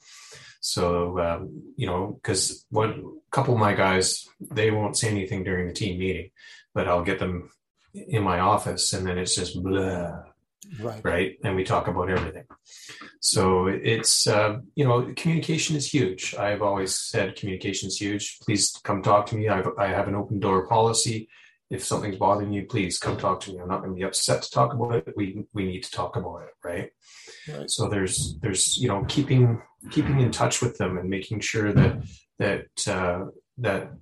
So 0.66 1.20
um, 1.20 1.62
you 1.76 1.86
know, 1.86 2.18
because 2.20 2.66
one 2.70 3.20
couple 3.30 3.54
of 3.54 3.60
my 3.60 3.72
guys, 3.72 4.26
they 4.50 4.72
won't 4.72 4.96
say 4.96 5.08
anything 5.08 5.44
during 5.44 5.68
the 5.68 5.72
team 5.72 6.00
meeting, 6.00 6.30
but 6.74 6.88
I'll 6.88 7.04
get 7.04 7.20
them 7.20 7.50
in 7.94 8.24
my 8.24 8.40
office, 8.40 8.92
and 8.92 9.06
then 9.06 9.16
it's 9.16 9.36
just 9.36 9.62
blah, 9.62 10.24
right? 10.80 11.04
Right, 11.04 11.38
and 11.44 11.54
we 11.54 11.62
talk 11.62 11.86
about 11.86 12.10
everything. 12.10 12.46
So 13.20 13.68
it's 13.68 14.26
uh, 14.26 14.58
you 14.74 14.84
know, 14.84 15.12
communication 15.16 15.76
is 15.76 15.86
huge. 15.86 16.34
I've 16.34 16.62
always 16.62 16.96
said 16.96 17.36
communication 17.36 17.86
is 17.86 17.98
huge. 18.00 18.40
Please 18.40 18.76
come 18.82 19.02
talk 19.02 19.26
to 19.26 19.36
me. 19.36 19.48
I've, 19.48 19.68
I 19.78 19.86
have 19.86 20.08
an 20.08 20.16
open 20.16 20.40
door 20.40 20.66
policy. 20.66 21.28
If 21.70 21.84
something's 21.84 22.16
bothering 22.16 22.52
you, 22.52 22.66
please 22.66 22.98
come 22.98 23.16
talk 23.16 23.38
to 23.42 23.52
me. 23.52 23.60
I'm 23.60 23.68
not 23.68 23.82
going 23.82 23.90
to 23.90 23.96
be 23.96 24.04
upset 24.04 24.42
to 24.42 24.50
talk 24.50 24.74
about 24.74 24.96
it. 24.96 25.14
We 25.16 25.44
we 25.54 25.64
need 25.64 25.84
to 25.84 25.92
talk 25.92 26.16
about 26.16 26.42
it, 26.42 26.54
right? 26.64 26.90
right? 27.48 27.70
So 27.70 27.88
there's 27.88 28.36
there's 28.40 28.76
you 28.78 28.88
know 28.88 29.04
keeping 29.06 29.62
keeping 29.90 30.20
in 30.20 30.30
touch 30.30 30.60
with 30.62 30.78
them 30.78 30.98
and 30.98 31.08
making 31.08 31.40
sure 31.40 31.72
that 31.72 32.02
that 32.38 32.88
uh, 32.88 33.26
that 33.58 33.92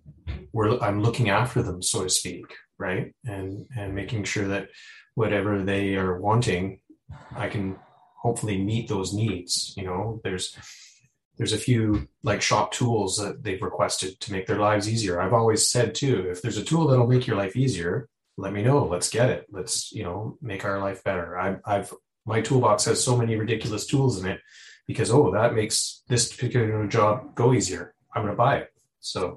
we're 0.52 0.78
I'm 0.80 1.02
looking 1.02 1.30
after 1.30 1.62
them, 1.62 1.82
so 1.82 2.04
to 2.04 2.10
speak, 2.10 2.46
right? 2.78 3.12
And 3.24 3.66
and 3.76 3.94
making 3.94 4.24
sure 4.24 4.48
that 4.48 4.68
whatever 5.14 5.62
they 5.62 5.96
are 5.96 6.20
wanting, 6.20 6.80
I 7.34 7.48
can 7.48 7.76
hopefully 8.16 8.58
meet 8.58 8.88
those 8.88 9.12
needs. 9.12 9.74
You 9.76 9.84
know, 9.84 10.20
there's 10.24 10.56
there's 11.36 11.52
a 11.52 11.58
few 11.58 12.08
like 12.22 12.42
shop 12.42 12.72
tools 12.72 13.16
that 13.16 13.42
they've 13.42 13.62
requested 13.62 14.20
to 14.20 14.32
make 14.32 14.46
their 14.46 14.58
lives 14.58 14.88
easier. 14.88 15.20
I've 15.20 15.32
always 15.32 15.68
said 15.68 15.94
too, 15.94 16.28
if 16.30 16.42
there's 16.42 16.58
a 16.58 16.64
tool 16.64 16.86
that'll 16.86 17.06
make 17.06 17.26
your 17.26 17.36
life 17.36 17.56
easier, 17.56 18.08
let 18.36 18.52
me 18.52 18.62
know. 18.62 18.84
Let's 18.84 19.10
get 19.10 19.30
it. 19.30 19.46
Let's 19.50 19.92
you 19.92 20.04
know 20.04 20.38
make 20.40 20.64
our 20.64 20.80
life 20.80 21.02
better. 21.04 21.38
I've, 21.38 21.60
I've 21.64 21.94
my 22.26 22.40
toolbox 22.40 22.86
has 22.86 23.02
so 23.02 23.16
many 23.16 23.36
ridiculous 23.36 23.86
tools 23.86 24.22
in 24.22 24.30
it 24.30 24.40
because 24.86 25.10
oh 25.10 25.30
that 25.32 25.54
makes 25.54 26.02
this 26.08 26.32
particular 26.32 26.86
job 26.86 27.34
go 27.34 27.52
easier. 27.52 27.94
I'm 28.14 28.22
going 28.22 28.32
to 28.32 28.36
buy 28.36 28.58
it. 28.58 28.72
So 29.00 29.36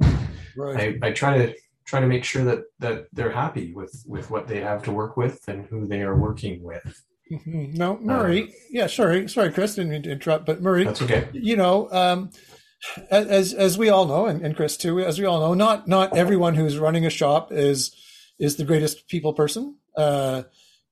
right. 0.55 0.97
I, 1.03 1.07
I 1.07 1.11
try 1.11 1.37
to 1.37 1.55
try 1.85 1.99
to 1.99 2.07
make 2.07 2.23
sure 2.23 2.43
that 2.43 2.63
that 2.79 3.07
they're 3.13 3.31
happy 3.31 3.73
with 3.73 4.03
with 4.05 4.29
what 4.29 4.47
they 4.47 4.61
have 4.61 4.83
to 4.83 4.91
work 4.91 5.17
with 5.17 5.47
and 5.47 5.65
who 5.65 5.87
they 5.87 6.01
are 6.01 6.15
working 6.15 6.61
with. 6.63 7.03
Mm-hmm. 7.31 7.73
No, 7.73 7.97
Murray. 7.99 8.43
Um, 8.43 8.49
yeah, 8.69 8.87
sorry, 8.87 9.27
sorry, 9.27 9.51
Chris, 9.51 9.75
didn't 9.75 9.91
mean 9.91 10.03
to 10.03 10.11
interrupt, 10.11 10.45
but 10.45 10.61
Murray. 10.61 10.85
That's 10.85 11.01
okay. 11.01 11.27
You 11.33 11.57
know, 11.57 11.91
um, 11.91 12.31
as 13.09 13.53
as 13.53 13.77
we 13.77 13.89
all 13.89 14.05
know, 14.05 14.27
and, 14.27 14.41
and 14.41 14.55
Chris 14.55 14.77
too, 14.77 14.99
as 14.99 15.19
we 15.19 15.25
all 15.25 15.39
know, 15.39 15.53
not 15.53 15.87
not 15.87 16.15
everyone 16.15 16.55
who's 16.55 16.77
running 16.77 17.05
a 17.05 17.09
shop 17.09 17.51
is 17.51 17.95
is 18.39 18.55
the 18.55 18.63
greatest 18.63 19.07
people 19.07 19.33
person. 19.33 19.75
Uh, 19.95 20.43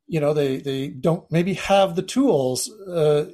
you 0.07 0.19
know, 0.19 0.33
they 0.33 0.57
they 0.57 0.87
don't 0.87 1.29
maybe 1.31 1.53
have 1.53 1.95
the 1.95 2.01
tools. 2.01 2.69
Uh, 2.69 3.29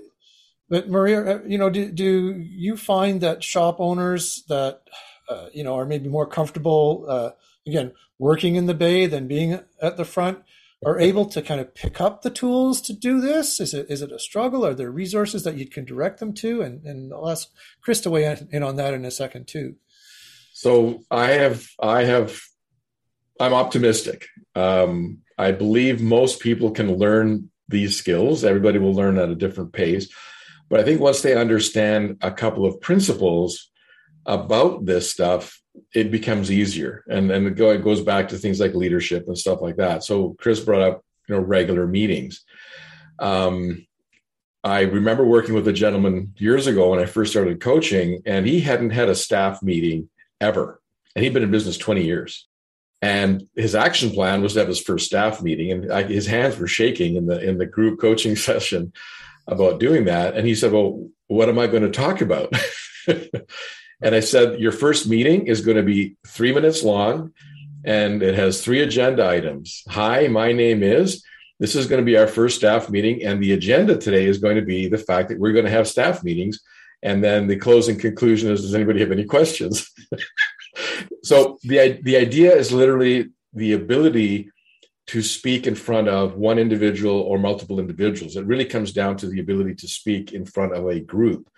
but 0.71 0.89
Murray, 0.89 1.15
uh, 1.15 1.39
you 1.45 1.57
know, 1.57 1.69
do 1.69 1.91
do 1.91 2.31
you 2.39 2.77
find 2.77 3.21
that 3.21 3.43
shop 3.43 3.75
owners 3.79 4.43
that 4.47 4.81
uh, 5.29 5.47
you 5.53 5.63
know 5.63 5.75
are 5.75 5.85
maybe 5.85 6.09
more 6.09 6.25
comfortable 6.25 7.05
uh, 7.07 7.31
again 7.67 7.91
working 8.17 8.55
in 8.55 8.65
the 8.65 8.73
bay 8.73 9.05
than 9.05 9.27
being 9.27 9.59
at 9.81 9.97
the 9.97 10.05
front? 10.05 10.39
are 10.83 10.99
able 10.99 11.25
to 11.25 11.41
kind 11.41 11.61
of 11.61 11.75
pick 11.75 12.01
up 12.01 12.21
the 12.21 12.29
tools 12.29 12.81
to 12.81 12.93
do 12.93 13.21
this? 13.21 13.59
Is 13.59 13.73
it 13.73 13.85
is 13.89 14.01
it 14.01 14.11
a 14.11 14.17
struggle? 14.17 14.65
Are 14.65 14.73
there 14.73 14.89
resources 14.89 15.43
that 15.43 15.55
you 15.55 15.67
can 15.67 15.85
direct 15.85 16.19
them 16.19 16.33
to? 16.35 16.61
And 16.61 16.83
and 16.83 17.13
I'll 17.13 17.29
ask 17.29 17.49
Chris 17.81 18.01
to 18.01 18.09
weigh 18.09 18.35
in 18.51 18.63
on 18.63 18.77
that 18.77 18.93
in 18.93 19.05
a 19.05 19.11
second 19.11 19.47
too. 19.47 19.75
So 20.53 21.03
I 21.11 21.31
have 21.31 21.67
I 21.79 22.05
have 22.05 22.41
I'm 23.39 23.53
optimistic. 23.53 24.25
Um, 24.55 25.19
I 25.37 25.51
believe 25.51 26.01
most 26.01 26.39
people 26.39 26.71
can 26.71 26.97
learn 26.97 27.49
these 27.67 27.95
skills. 27.95 28.43
Everybody 28.43 28.79
will 28.79 28.93
learn 28.93 29.17
at 29.17 29.29
a 29.29 29.35
different 29.35 29.73
pace. 29.73 30.09
But 30.71 30.79
I 30.79 30.83
think 30.83 31.01
once 31.01 31.21
they 31.21 31.35
understand 31.35 32.17
a 32.21 32.31
couple 32.31 32.65
of 32.65 32.79
principles 32.79 33.69
about 34.25 34.85
this 34.85 35.11
stuff, 35.11 35.61
it 35.93 36.11
becomes 36.11 36.49
easier. 36.49 37.03
And 37.09 37.29
then 37.29 37.45
it, 37.45 37.55
goes 37.55 38.01
back 38.01 38.29
to 38.29 38.37
things 38.37 38.61
like 38.61 38.73
leadership 38.73 39.27
and 39.27 39.37
stuff 39.37 39.61
like 39.61 39.75
that. 39.75 40.05
So 40.05 40.33
Chris 40.39 40.61
brought 40.61 40.81
up 40.81 41.03
you 41.27 41.35
know 41.35 41.41
regular 41.41 41.87
meetings. 41.87 42.45
Um, 43.19 43.85
I 44.63 44.81
remember 44.81 45.25
working 45.25 45.55
with 45.55 45.67
a 45.67 45.73
gentleman 45.73 46.33
years 46.37 46.67
ago 46.67 46.91
when 46.91 46.99
I 46.99 47.05
first 47.05 47.31
started 47.31 47.59
coaching, 47.59 48.21
and 48.25 48.47
he 48.47 48.61
hadn't 48.61 48.91
had 48.91 49.09
a 49.09 49.15
staff 49.15 49.61
meeting 49.61 50.09
ever, 50.39 50.81
and 51.15 51.23
he'd 51.23 51.33
been 51.33 51.43
in 51.43 51.51
business 51.51 51.77
twenty 51.77 52.05
years. 52.05 52.47
And 53.01 53.47
his 53.55 53.73
action 53.75 54.11
plan 54.11 54.41
was 54.41 54.53
to 54.53 54.59
have 54.59 54.67
his 54.67 54.79
first 54.79 55.07
staff 55.07 55.41
meeting, 55.41 55.71
and 55.71 55.91
I, 55.91 56.03
his 56.03 56.27
hands 56.27 56.57
were 56.57 56.67
shaking 56.67 57.15
in 57.15 57.25
the 57.25 57.41
in 57.41 57.57
the 57.57 57.65
group 57.65 57.99
coaching 57.99 58.35
session 58.49 58.93
about 59.47 59.79
doing 59.79 60.05
that. 60.05 60.35
And 60.35 60.47
he 60.47 60.55
said, 60.55 60.71
"Well, 60.71 61.09
what 61.27 61.49
am 61.49 61.59
I 61.59 61.67
going 61.67 61.83
to 61.83 61.91
talk 61.91 62.21
about?" 62.21 62.53
And 64.01 64.15
I 64.15 64.19
said, 64.19 64.59
Your 64.59 64.71
first 64.71 65.07
meeting 65.07 65.47
is 65.47 65.61
going 65.61 65.77
to 65.77 65.83
be 65.83 66.15
three 66.25 66.53
minutes 66.53 66.83
long 66.83 67.33
and 67.83 68.21
it 68.21 68.35
has 68.35 68.61
three 68.61 68.81
agenda 68.81 69.27
items. 69.27 69.83
Hi, 69.89 70.27
my 70.27 70.51
name 70.51 70.83
is. 70.83 71.23
This 71.59 71.75
is 71.75 71.85
going 71.85 72.01
to 72.01 72.05
be 72.05 72.17
our 72.17 72.27
first 72.27 72.57
staff 72.57 72.89
meeting. 72.89 73.23
And 73.23 73.41
the 73.41 73.53
agenda 73.53 73.97
today 73.97 74.25
is 74.25 74.39
going 74.39 74.55
to 74.55 74.63
be 74.63 74.87
the 74.87 74.97
fact 74.97 75.29
that 75.29 75.39
we're 75.39 75.53
going 75.53 75.65
to 75.65 75.71
have 75.71 75.87
staff 75.87 76.23
meetings. 76.23 76.59
And 77.03 77.23
then 77.23 77.47
the 77.47 77.55
closing 77.57 77.97
conclusion 77.97 78.51
is 78.51 78.61
Does 78.61 78.75
anybody 78.75 78.99
have 78.99 79.11
any 79.11 79.25
questions? 79.25 79.91
so 81.23 81.59
the, 81.63 81.99
the 82.01 82.17
idea 82.17 82.55
is 82.55 82.71
literally 82.71 83.29
the 83.53 83.73
ability 83.73 84.49
to 85.07 85.21
speak 85.21 85.67
in 85.67 85.75
front 85.75 86.07
of 86.07 86.35
one 86.35 86.59
individual 86.59 87.21
or 87.21 87.37
multiple 87.37 87.79
individuals. 87.79 88.35
It 88.35 88.45
really 88.45 88.65
comes 88.65 88.93
down 88.93 89.17
to 89.17 89.27
the 89.27 89.39
ability 89.39 89.75
to 89.75 89.87
speak 89.87 90.31
in 90.31 90.45
front 90.45 90.73
of 90.73 90.87
a 90.87 90.99
group 90.99 91.49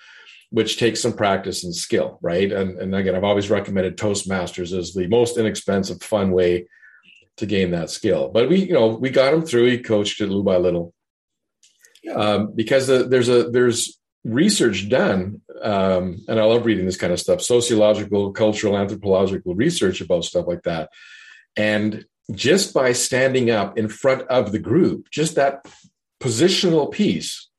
which 0.53 0.77
takes 0.77 1.01
some 1.01 1.13
practice 1.13 1.63
and 1.63 1.73
skill, 1.73 2.19
right? 2.21 2.51
And, 2.51 2.77
and 2.77 2.93
again, 2.93 3.15
I've 3.15 3.23
always 3.23 3.49
recommended 3.49 3.97
Toastmasters 3.97 4.77
as 4.77 4.93
the 4.93 5.07
most 5.07 5.35
inexpensive, 5.35 6.03
fun 6.03 6.29
way 6.29 6.67
to 7.37 7.47
gain 7.47 7.71
that 7.71 7.89
skill. 7.89 8.29
But 8.29 8.49
we, 8.49 8.57
you 8.57 8.73
know, 8.73 8.89
we 8.89 9.09
got 9.09 9.33
him 9.33 9.41
through. 9.41 9.71
He 9.71 9.79
coached 9.79 10.21
it 10.21 10.27
little 10.27 10.43
by 10.43 10.57
little, 10.57 10.93
um, 12.13 12.53
because 12.53 12.85
the, 12.85 13.05
there's 13.05 13.29
a 13.29 13.49
there's 13.49 13.97
research 14.23 14.89
done, 14.89 15.41
um, 15.63 16.23
and 16.27 16.39
I 16.39 16.43
love 16.43 16.67
reading 16.67 16.85
this 16.85 16.97
kind 16.97 17.11
of 17.11 17.19
stuff, 17.19 17.41
sociological, 17.41 18.31
cultural, 18.31 18.77
anthropological 18.77 19.55
research 19.55 20.01
about 20.01 20.23
stuff 20.23 20.45
like 20.45 20.61
that, 20.63 20.91
and 21.57 22.05
just 22.31 22.73
by 22.73 22.93
standing 22.93 23.49
up 23.49 23.77
in 23.77 23.87
front 23.87 24.21
of 24.23 24.51
the 24.51 24.59
group, 24.59 25.09
just 25.11 25.35
that 25.35 25.65
positional 26.21 26.91
piece, 26.91 27.49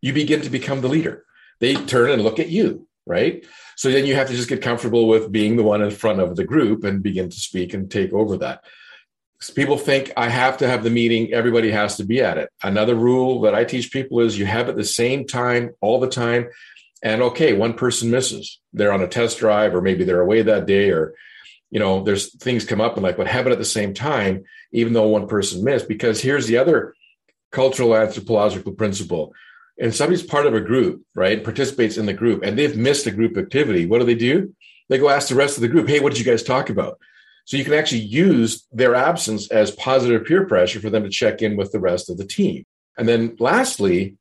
you 0.00 0.12
begin 0.12 0.40
to 0.42 0.50
become 0.50 0.80
the 0.80 0.88
leader 0.88 1.24
they 1.62 1.76
turn 1.76 2.10
and 2.10 2.22
look 2.22 2.40
at 2.40 2.48
you, 2.48 2.88
right? 3.06 3.46
So 3.76 3.90
then 3.90 4.04
you 4.04 4.16
have 4.16 4.26
to 4.26 4.34
just 4.34 4.48
get 4.48 4.60
comfortable 4.60 5.06
with 5.06 5.30
being 5.30 5.56
the 5.56 5.62
one 5.62 5.80
in 5.80 5.92
front 5.92 6.18
of 6.18 6.34
the 6.34 6.44
group 6.44 6.82
and 6.82 7.04
begin 7.04 7.30
to 7.30 7.36
speak 7.36 7.72
and 7.72 7.88
take 7.88 8.12
over 8.12 8.36
that. 8.38 8.64
People 9.54 9.78
think 9.78 10.12
I 10.16 10.28
have 10.28 10.58
to 10.58 10.68
have 10.68 10.82
the 10.82 10.90
meeting, 10.90 11.32
everybody 11.32 11.70
has 11.70 11.96
to 11.98 12.04
be 12.04 12.20
at 12.20 12.36
it. 12.36 12.50
Another 12.64 12.96
rule 12.96 13.42
that 13.42 13.54
I 13.54 13.64
teach 13.64 13.92
people 13.92 14.18
is 14.20 14.36
you 14.36 14.46
have 14.46 14.68
it 14.68 14.76
the 14.76 14.84
same 14.84 15.24
time 15.24 15.70
all 15.80 16.00
the 16.00 16.08
time. 16.08 16.48
And 17.00 17.22
okay, 17.22 17.52
one 17.52 17.74
person 17.74 18.10
misses. 18.10 18.60
They're 18.72 18.92
on 18.92 19.02
a 19.02 19.08
test 19.08 19.38
drive, 19.38 19.72
or 19.72 19.82
maybe 19.82 20.02
they're 20.02 20.20
away 20.20 20.42
that 20.42 20.66
day, 20.66 20.90
or 20.90 21.14
you 21.72 21.80
know, 21.80 22.04
there's 22.04 22.32
things 22.36 22.64
come 22.64 22.80
up 22.80 22.94
and 22.94 23.02
like, 23.02 23.18
have 23.18 23.46
it 23.46 23.52
at 23.52 23.58
the 23.58 23.64
same 23.64 23.94
time, 23.94 24.44
even 24.70 24.92
though 24.92 25.08
one 25.08 25.26
person 25.26 25.64
missed. 25.64 25.88
Because 25.88 26.20
here's 26.20 26.46
the 26.46 26.58
other 26.58 26.94
cultural 27.50 27.96
anthropological 27.96 28.72
principle 28.72 29.32
and 29.78 29.94
somebody's 29.94 30.22
part 30.22 30.46
of 30.46 30.54
a 30.54 30.60
group, 30.60 31.02
right, 31.14 31.42
participates 31.42 31.96
in 31.96 32.06
the 32.06 32.12
group, 32.12 32.42
and 32.44 32.58
they've 32.58 32.76
missed 32.76 33.06
a 33.06 33.10
group 33.10 33.36
activity, 33.36 33.86
what 33.86 33.98
do 33.98 34.04
they 34.04 34.14
do? 34.14 34.54
They 34.88 34.98
go 34.98 35.08
ask 35.08 35.28
the 35.28 35.34
rest 35.34 35.56
of 35.56 35.62
the 35.62 35.68
group, 35.68 35.88
hey, 35.88 35.98
what 35.98 36.12
did 36.12 36.18
you 36.18 36.30
guys 36.30 36.42
talk 36.42 36.68
about? 36.68 36.98
So 37.46 37.56
you 37.56 37.64
can 37.64 37.72
actually 37.72 38.02
use 38.02 38.66
their 38.70 38.94
absence 38.94 39.50
as 39.50 39.70
positive 39.72 40.24
peer 40.24 40.46
pressure 40.46 40.78
for 40.78 40.90
them 40.90 41.02
to 41.02 41.08
check 41.08 41.42
in 41.42 41.56
with 41.56 41.72
the 41.72 41.80
rest 41.80 42.10
of 42.10 42.18
the 42.18 42.26
team. 42.26 42.64
And 42.96 43.08
then 43.08 43.36
lastly, 43.40 44.16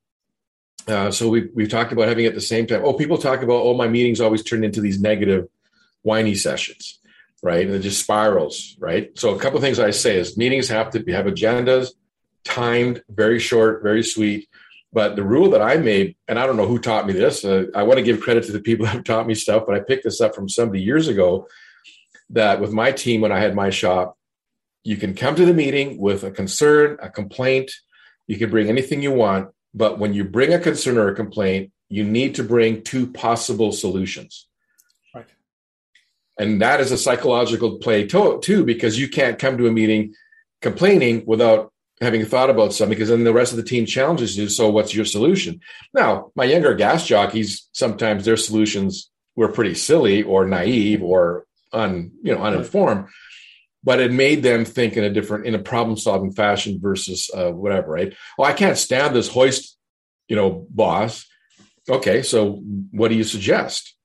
uh, 0.87 1.11
so 1.11 1.29
we, 1.29 1.49
we've 1.53 1.69
talked 1.69 1.91
about 1.91 2.07
having 2.07 2.25
at 2.25 2.33
the 2.33 2.41
same 2.41 2.65
time, 2.65 2.81
oh, 2.83 2.93
people 2.93 3.17
talk 3.17 3.43
about, 3.43 3.61
oh, 3.61 3.75
my 3.75 3.87
meetings 3.87 4.21
always 4.21 4.43
turn 4.43 4.63
into 4.63 4.81
these 4.81 5.01
negative, 5.01 5.47
whiny 6.01 6.33
sessions, 6.33 6.99
right? 7.41 7.65
And 7.65 7.75
it 7.75 7.79
just 7.79 8.01
spirals, 8.01 8.75
right? 8.79 9.17
So 9.17 9.35
a 9.35 9.39
couple 9.39 9.57
of 9.57 9.63
things 9.63 9.79
I 9.79 9.91
say 9.91 10.17
is 10.17 10.37
meetings 10.37 10.67
have 10.69 10.91
to 10.91 10.99
have 11.11 11.25
agendas, 11.25 11.89
timed, 12.43 13.03
very 13.09 13.39
short, 13.39 13.83
very 13.83 14.03
sweet, 14.03 14.47
but 14.93 15.15
the 15.15 15.23
rule 15.23 15.51
that 15.51 15.61
I 15.61 15.77
made, 15.77 16.15
and 16.27 16.37
I 16.37 16.45
don't 16.45 16.57
know 16.57 16.67
who 16.67 16.79
taught 16.79 17.07
me 17.07 17.13
this, 17.13 17.45
uh, 17.45 17.65
I 17.73 17.83
want 17.83 17.97
to 17.97 18.03
give 18.03 18.21
credit 18.21 18.45
to 18.45 18.51
the 18.51 18.59
people 18.59 18.85
that 18.87 18.93
have 18.93 19.03
taught 19.03 19.27
me 19.27 19.35
stuff, 19.35 19.63
but 19.65 19.75
I 19.75 19.79
picked 19.79 20.03
this 20.03 20.21
up 20.21 20.35
from 20.35 20.49
somebody 20.49 20.81
years 20.81 21.07
ago 21.07 21.47
that 22.31 22.61
with 22.61 22.71
my 22.71 22.91
team, 22.91 23.21
when 23.21 23.31
I 23.31 23.39
had 23.39 23.55
my 23.55 23.69
shop, 23.69 24.17
you 24.83 24.97
can 24.97 25.13
come 25.13 25.35
to 25.35 25.45
the 25.45 25.53
meeting 25.53 25.99
with 25.99 26.23
a 26.23 26.31
concern, 26.31 26.97
a 27.01 27.09
complaint. 27.09 27.71
You 28.27 28.37
can 28.37 28.49
bring 28.49 28.67
anything 28.67 29.01
you 29.01 29.11
want. 29.11 29.49
But 29.73 29.99
when 29.99 30.13
you 30.13 30.23
bring 30.23 30.53
a 30.53 30.59
concern 30.59 30.97
or 30.97 31.09
a 31.09 31.15
complaint, 31.15 31.71
you 31.87 32.03
need 32.03 32.35
to 32.35 32.43
bring 32.43 32.83
two 32.83 33.07
possible 33.07 33.71
solutions. 33.71 34.47
And 36.39 36.61
that 36.61 36.79
is 36.79 36.91
a 36.91 36.97
psychological 36.97 37.77
play 37.77 38.07
too, 38.07 38.63
because 38.63 38.99
you 38.99 39.07
can't 39.09 39.39
come 39.39 39.57
to 39.57 39.67
a 39.67 39.71
meeting 39.71 40.15
complaining 40.61 41.23
without 41.25 41.71
having 41.99 42.25
thought 42.25 42.49
about 42.49 42.73
something 42.73 42.97
because 42.97 43.09
then 43.09 43.23
the 43.23 43.33
rest 43.33 43.51
of 43.51 43.57
the 43.57 43.63
team 43.63 43.85
challenges 43.85 44.35
you. 44.35 44.49
So 44.49 44.69
what's 44.69 44.93
your 44.93 45.05
solution? 45.05 45.61
Now, 45.93 46.31
my 46.35 46.45
younger 46.45 46.73
gas 46.73 47.05
jockeys, 47.05 47.69
sometimes 47.73 48.25
their 48.25 48.37
solutions 48.37 49.11
were 49.35 49.51
pretty 49.51 49.75
silly 49.75 50.23
or 50.23 50.45
naive 50.45 51.03
or 51.03 51.45
un, 51.71 52.11
you 52.23 52.33
know, 52.33 52.41
uninformed, 52.41 53.07
but 53.83 53.99
it 53.99 54.11
made 54.11 54.41
them 54.41 54.65
think 54.65 54.97
in 54.97 55.03
a 55.03 55.09
different, 55.09 55.45
in 55.45 55.55
a 55.55 55.59
problem 55.59 55.95
solving 55.95 56.31
fashion 56.31 56.79
versus 56.81 57.29
uh, 57.35 57.51
whatever, 57.51 57.91
right? 57.91 58.15
Oh, 58.37 58.43
I 58.43 58.53
can't 58.53 58.77
stand 58.77 59.15
this 59.15 59.27
hoist, 59.27 59.77
you 60.27 60.35
know, 60.35 60.65
boss. 60.69 61.27
Okay. 61.87 62.23
So 62.23 62.61
what 62.91 63.09
do 63.09 63.15
you 63.15 63.23
suggest? 63.23 63.95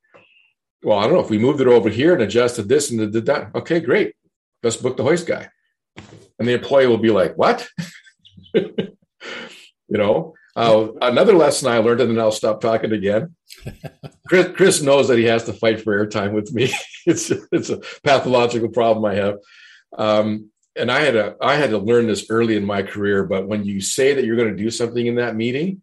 Well, 0.87 0.99
I 0.99 1.03
don't 1.03 1.15
know 1.15 1.21
if 1.21 1.31
we 1.31 1.39
moved 1.39 1.61
it 1.61 1.67
over 1.67 1.89
here 1.89 2.15
and 2.15 2.23
adjusted 2.23 2.69
this 2.69 2.91
and 2.91 3.13
did 3.13 3.27
that. 3.27 3.51
Okay, 3.55 3.81
great. 3.81 4.15
Let's 4.63 4.77
book 4.77 4.97
the 4.97 5.03
hoist 5.03 5.27
guy 5.27 5.51
and 6.39 6.47
the 6.47 6.55
employee 6.55 6.87
will 6.87 6.99
be 6.99 7.11
like, 7.11 7.37
"What?" 7.37 7.69
you 8.55 8.95
know. 9.89 10.35
Uh, 10.55 10.89
another 11.03 11.35
lesson 11.35 11.69
I 11.69 11.79
learned, 11.79 12.01
and 12.01 12.11
then 12.11 12.19
I'll 12.19 12.33
stop 12.33 12.63
talking 12.63 12.93
again. 12.93 13.37
Chris, 14.27 14.49
Chris 14.55 14.81
knows 14.81 15.09
that 15.09 15.19
he 15.19 15.25
has 15.25 15.45
to 15.45 15.53
fight 15.53 15.83
for 15.83 16.07
airtime 16.07 16.33
with 16.33 16.53
me. 16.55 16.73
it's 17.07 17.31
it's 17.53 17.69
a 17.69 17.81
pathological 18.03 18.71
problem 18.71 19.05
I 19.05 19.15
have. 19.17 19.39
Um, 19.99 20.51
and 20.75 20.91
I 20.91 21.01
had 21.01 21.13
to 21.13 21.37
I 21.43 21.57
had 21.57 21.71
to 21.71 21.79
learn 21.79 22.07
this 22.07 22.27
early 22.31 22.57
in 22.57 22.65
my 22.65 22.83
career. 22.83 23.25
But 23.25 23.47
when 23.47 23.65
you 23.65 23.81
say 23.81 24.15
that 24.15 24.25
you're 24.25 24.37
going 24.37 24.57
to 24.57 24.63
do 24.63 24.71
something 24.71 25.07
in 25.07 25.17
that 25.17 25.37
meeting, 25.37 25.83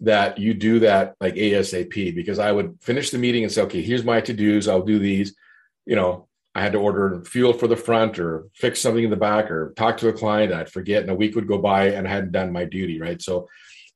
that 0.00 0.38
you 0.38 0.54
do 0.54 0.80
that 0.80 1.16
like 1.20 1.34
ASAP 1.34 2.14
because 2.14 2.38
I 2.38 2.52
would 2.52 2.78
finish 2.80 3.10
the 3.10 3.18
meeting 3.18 3.44
and 3.44 3.52
say, 3.52 3.62
okay, 3.62 3.82
here's 3.82 4.04
my 4.04 4.20
to 4.20 4.32
dos. 4.32 4.68
I'll 4.68 4.82
do 4.82 4.98
these. 4.98 5.34
You 5.86 5.96
know, 5.96 6.28
I 6.54 6.62
had 6.62 6.72
to 6.72 6.78
order 6.78 7.22
fuel 7.24 7.52
for 7.52 7.66
the 7.66 7.76
front 7.76 8.18
or 8.18 8.48
fix 8.54 8.80
something 8.80 9.04
in 9.04 9.10
the 9.10 9.16
back 9.16 9.50
or 9.50 9.72
talk 9.76 9.98
to 9.98 10.08
a 10.08 10.12
client. 10.12 10.52
I'd 10.52 10.70
forget, 10.70 11.02
and 11.02 11.10
a 11.10 11.14
week 11.14 11.34
would 11.34 11.48
go 11.48 11.58
by 11.58 11.88
and 11.88 12.06
I 12.06 12.10
hadn't 12.10 12.32
done 12.32 12.52
my 12.52 12.64
duty. 12.64 13.00
Right. 13.00 13.20
So 13.20 13.48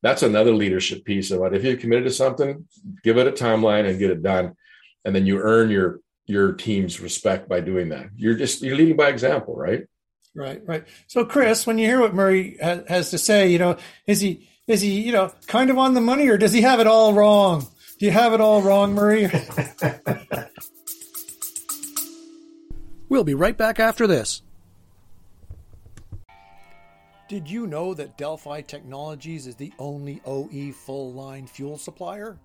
that's 0.03 0.23
another 0.23 0.53
leadership 0.53 1.05
piece 1.05 1.31
it. 1.31 1.55
If 1.55 1.65
you're 1.65 1.77
committed 1.77 2.05
to 2.05 2.11
something, 2.11 2.67
give 3.03 3.19
it 3.19 3.27
a 3.27 3.33
timeline 3.33 3.89
and 3.89 3.99
get 3.99 4.11
it 4.11 4.23
done. 4.23 4.57
And 5.05 5.15
then 5.15 5.27
you 5.27 5.41
earn 5.41 5.71
your 5.71 6.01
your 6.27 6.53
team's 6.53 7.01
respect 7.01 7.49
by 7.49 7.61
doing 7.61 7.91
that. 7.91 8.11
You're 8.17 8.37
just 8.37 8.63
you're 8.63 8.77
leading 8.77 8.97
by 8.97 9.09
example, 9.09 9.57
right? 9.57 9.87
Right, 10.35 10.63
right. 10.65 10.85
So, 11.09 11.25
Chris, 11.25 11.67
when 11.67 11.79
you 11.79 11.87
hear 11.87 12.01
what 12.01 12.15
Murray 12.15 12.57
has 12.61 13.11
to 13.11 13.19
say, 13.19 13.51
you 13.51 13.59
know, 13.59 13.79
is 14.07 14.21
he 14.21 14.49
is 14.67 14.81
he 14.81 15.01
you 15.01 15.13
know 15.13 15.33
kind 15.47 15.71
of 15.71 15.79
on 15.79 15.95
the 15.95 16.01
money, 16.01 16.29
or 16.29 16.39
does 16.39 16.53
he 16.53 16.63
have 16.63 16.81
it 16.81 16.87
all 16.87 17.13
wrong? 17.13 17.67
Do 17.99 18.07
you 18.07 18.13
have 18.13 18.33
it 18.33 18.41
all 18.41 18.63
wrong, 18.63 18.95
Murray? 18.95 19.31
we'll 23.09 23.25
be 23.25 23.35
right 23.35 23.57
back 23.57 23.79
after 23.79 24.07
this. 24.07 24.43
Did 27.29 27.49
you 27.49 27.67
know 27.67 27.95
that 27.95 28.19
Delphi 28.19 28.63
Technologies 28.63 29.47
is 29.47 29.55
the 29.55 29.73
only 29.79 30.21
OE 30.25 30.73
full 30.73 31.13
line 31.13 31.47
fuel 31.47 31.79
supplier? 31.79 32.39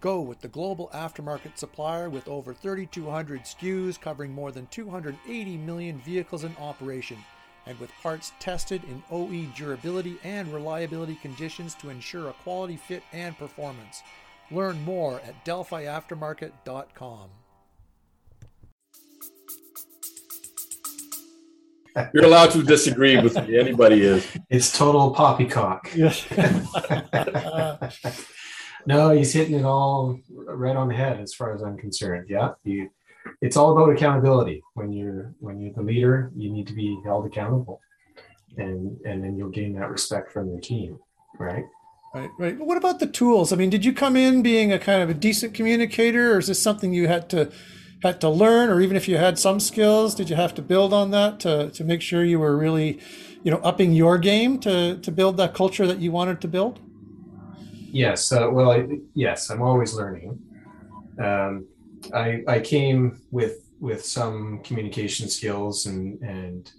Go 0.00 0.20
with 0.20 0.40
the 0.40 0.48
global 0.48 0.90
aftermarket 0.94 1.56
supplier 1.56 2.10
with 2.10 2.28
over 2.28 2.52
3,200 2.52 3.42
SKUs 3.42 3.98
covering 3.98 4.32
more 4.32 4.52
than 4.52 4.66
280 4.66 5.56
million 5.56 5.98
vehicles 6.02 6.44
in 6.44 6.54
operation 6.58 7.16
and 7.66 7.78
with 7.80 7.90
parts 8.02 8.32
tested 8.38 8.82
in 8.84 9.02
OE 9.10 9.46
durability 9.56 10.18
and 10.24 10.52
reliability 10.52 11.16
conditions 11.16 11.74
to 11.76 11.90
ensure 11.90 12.28
a 12.28 12.32
quality 12.32 12.76
fit 12.76 13.02
and 13.12 13.36
performance. 13.38 14.02
Learn 14.50 14.82
more 14.84 15.20
at 15.20 15.44
delphiaftermarket.com. 15.44 17.30
You're 22.12 22.24
allowed 22.24 22.50
to 22.50 22.62
disagree 22.64 23.16
with 23.20 23.36
me. 23.36 23.56
Anybody 23.56 24.02
is. 24.02 24.26
It's 24.50 24.76
total 24.76 25.14
poppycock. 25.14 25.90
Yes. 25.94 26.26
No, 28.86 29.10
he's 29.10 29.32
hitting 29.32 29.58
it 29.58 29.64
all 29.64 30.18
right 30.28 30.76
on 30.76 30.88
the 30.88 30.94
head 30.94 31.20
as 31.20 31.32
far 31.32 31.54
as 31.54 31.62
I'm 31.62 31.78
concerned. 31.78 32.26
Yeah, 32.28 32.50
you, 32.64 32.90
it's 33.40 33.56
all 33.56 33.72
about 33.76 33.94
accountability. 33.94 34.62
When 34.74 34.92
you're 34.92 35.34
when 35.40 35.60
you're 35.60 35.72
the 35.72 35.82
leader, 35.82 36.30
you 36.36 36.50
need 36.50 36.66
to 36.66 36.74
be 36.74 37.00
held 37.04 37.26
accountable, 37.26 37.80
and 38.56 38.98
and 39.04 39.22
then 39.22 39.36
you'll 39.36 39.50
gain 39.50 39.74
that 39.74 39.90
respect 39.90 40.32
from 40.32 40.48
your 40.48 40.60
team, 40.60 40.98
right? 41.38 41.64
Right, 42.14 42.30
right. 42.38 42.58
What 42.58 42.76
about 42.76 43.00
the 43.00 43.08
tools? 43.08 43.52
I 43.52 43.56
mean, 43.56 43.70
did 43.70 43.84
you 43.84 43.92
come 43.92 44.16
in 44.16 44.40
being 44.40 44.72
a 44.72 44.78
kind 44.78 45.02
of 45.02 45.10
a 45.10 45.14
decent 45.14 45.52
communicator, 45.52 46.34
or 46.34 46.38
is 46.38 46.46
this 46.46 46.62
something 46.62 46.94
you 46.94 47.08
had 47.08 47.28
to 47.30 47.50
had 48.04 48.20
to 48.20 48.28
learn, 48.28 48.68
or 48.70 48.80
even 48.80 48.96
if 48.96 49.08
you 49.08 49.16
had 49.16 49.38
some 49.38 49.58
skills, 49.58 50.14
did 50.14 50.28
you 50.28 50.36
have 50.36 50.54
to 50.54 50.62
build 50.62 50.92
on 50.92 51.10
that 51.10 51.40
to 51.40 51.70
to 51.70 51.84
make 51.84 52.02
sure 52.02 52.22
you 52.24 52.38
were 52.38 52.56
really, 52.56 53.00
you 53.42 53.50
know, 53.50 53.60
upping 53.64 53.92
your 53.94 54.18
game 54.18 54.58
to 54.60 54.98
to 54.98 55.10
build 55.10 55.36
that 55.38 55.54
culture 55.54 55.86
that 55.86 55.98
you 55.98 56.12
wanted 56.12 56.40
to 56.42 56.48
build? 56.48 56.80
Yes. 57.90 58.30
Uh, 58.30 58.48
well, 58.50 58.72
I, 58.72 58.86
yes, 59.14 59.50
I'm 59.50 59.62
always 59.62 59.94
learning. 59.94 60.38
Um, 61.18 61.66
I, 62.12 62.42
I 62.46 62.60
came 62.60 63.20
with 63.30 63.70
with 63.80 64.04
some 64.04 64.60
communication 64.60 65.28
skills 65.28 65.86
and 65.86 66.20
and 66.22 66.70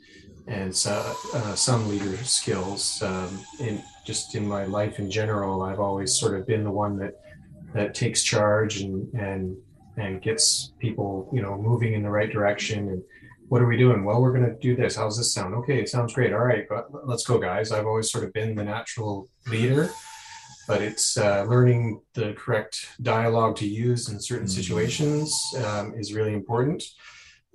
and 0.47 0.75
so, 0.75 1.15
uh, 1.33 1.55
some 1.55 1.89
leader 1.89 2.15
skills. 2.17 3.01
Um, 3.01 3.39
in 3.59 3.81
just 4.05 4.35
in 4.35 4.47
my 4.47 4.65
life 4.65 4.99
in 4.99 5.09
general, 5.09 5.63
I've 5.63 5.79
always 5.79 6.15
sort 6.15 6.39
of 6.39 6.45
been 6.45 6.63
the 6.63 6.71
one 6.71 6.97
that 6.99 7.19
that 7.73 7.93
takes 7.93 8.23
charge 8.23 8.81
and 8.81 9.11
and 9.13 9.57
and 9.97 10.21
gets 10.21 10.73
people 10.79 11.29
you 11.33 11.41
know 11.41 11.57
moving 11.57 11.93
in 11.93 12.03
the 12.03 12.09
right 12.09 12.31
direction 12.31 12.89
and 12.89 13.03
what 13.47 13.61
are 13.61 13.67
we 13.67 13.77
doing? 13.77 14.03
Well 14.03 14.21
we're 14.21 14.33
going 14.33 14.45
to 14.45 14.55
do 14.55 14.75
this. 14.75 14.95
How's 14.95 15.17
this 15.17 15.33
sound? 15.33 15.53
Okay 15.55 15.79
it 15.79 15.89
sounds 15.89 16.13
great. 16.13 16.33
All 16.33 16.39
right 16.39 16.67
let's 17.03 17.25
go 17.25 17.37
guys. 17.37 17.71
I've 17.71 17.85
always 17.85 18.11
sort 18.11 18.23
of 18.23 18.33
been 18.33 18.55
the 18.55 18.63
natural 18.63 19.29
leader 19.47 19.89
but 20.67 20.81
it's 20.81 21.17
uh, 21.17 21.43
learning 21.47 22.01
the 22.13 22.33
correct 22.33 22.87
dialogue 23.01 23.55
to 23.57 23.67
use 23.67 24.09
in 24.09 24.19
certain 24.19 24.47
mm-hmm. 24.47 24.61
situations 24.61 25.53
um, 25.65 25.93
is 25.97 26.13
really 26.13 26.33
important. 26.33 26.83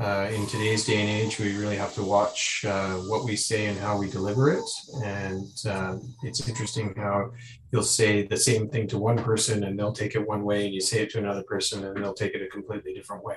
Uh, 0.01 0.31
in 0.33 0.47
today's 0.47 0.87
day 0.87 0.97
and 0.97 1.11
age, 1.11 1.39
we 1.39 1.55
really 1.59 1.77
have 1.77 1.93
to 1.93 2.03
watch 2.03 2.65
uh, 2.67 2.95
what 3.11 3.23
we 3.23 3.37
say 3.37 3.67
and 3.67 3.79
how 3.79 3.99
we 3.99 4.09
deliver 4.09 4.51
it. 4.51 4.65
And 5.05 5.53
um, 5.69 6.15
it's 6.23 6.49
interesting 6.49 6.95
how 6.97 7.31
you'll 7.71 7.83
say 7.83 8.27
the 8.27 8.37
same 8.37 8.71
thing 8.71 8.89
to 8.89 8.99
one 8.99 9.19
person 9.19 9.65
and 9.65 9.79
they'll 9.79 9.93
take 9.93 10.15
it 10.15 10.27
one 10.27 10.43
way, 10.43 10.65
and 10.65 10.73
you 10.73 10.81
say 10.81 11.03
it 11.03 11.11
to 11.11 11.19
another 11.19 11.43
person 11.43 11.85
and 11.85 12.03
they'll 12.03 12.15
take 12.15 12.35
it 12.35 12.41
a 12.41 12.47
completely 12.47 12.95
different 12.95 13.23
way. 13.23 13.37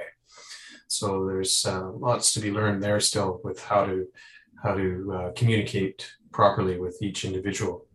So 0.87 1.25
there's 1.25 1.65
uh, 1.65 1.89
lots 1.91 2.31
to 2.33 2.39
be 2.39 2.51
learned 2.51 2.81
there 2.81 3.01
still 3.01 3.41
with 3.43 3.61
how 3.61 3.85
to 3.85 4.07
how 4.63 4.73
to 4.75 5.13
uh, 5.13 5.31
communicate 5.35 6.09
properly 6.31 6.79
with 6.79 6.97
each 7.01 7.25
individual. 7.25 7.87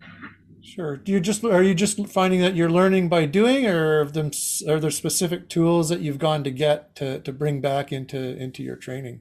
Sure. 0.68 0.98
Do 0.98 1.12
you 1.12 1.20
just 1.20 1.42
are 1.44 1.62
you 1.62 1.74
just 1.74 2.06
finding 2.08 2.40
that 2.40 2.54
you're 2.54 2.70
learning 2.70 3.08
by 3.08 3.24
doing, 3.24 3.66
or 3.66 4.02
are 4.02 4.04
them 4.04 4.30
are 4.68 4.78
there 4.78 4.90
specific 4.90 5.48
tools 5.48 5.88
that 5.88 6.00
you've 6.00 6.18
gone 6.18 6.44
to 6.44 6.50
get 6.50 6.94
to 6.96 7.20
to 7.20 7.32
bring 7.32 7.62
back 7.62 7.90
into 7.90 8.18
into 8.36 8.62
your 8.62 8.76
training? 8.76 9.20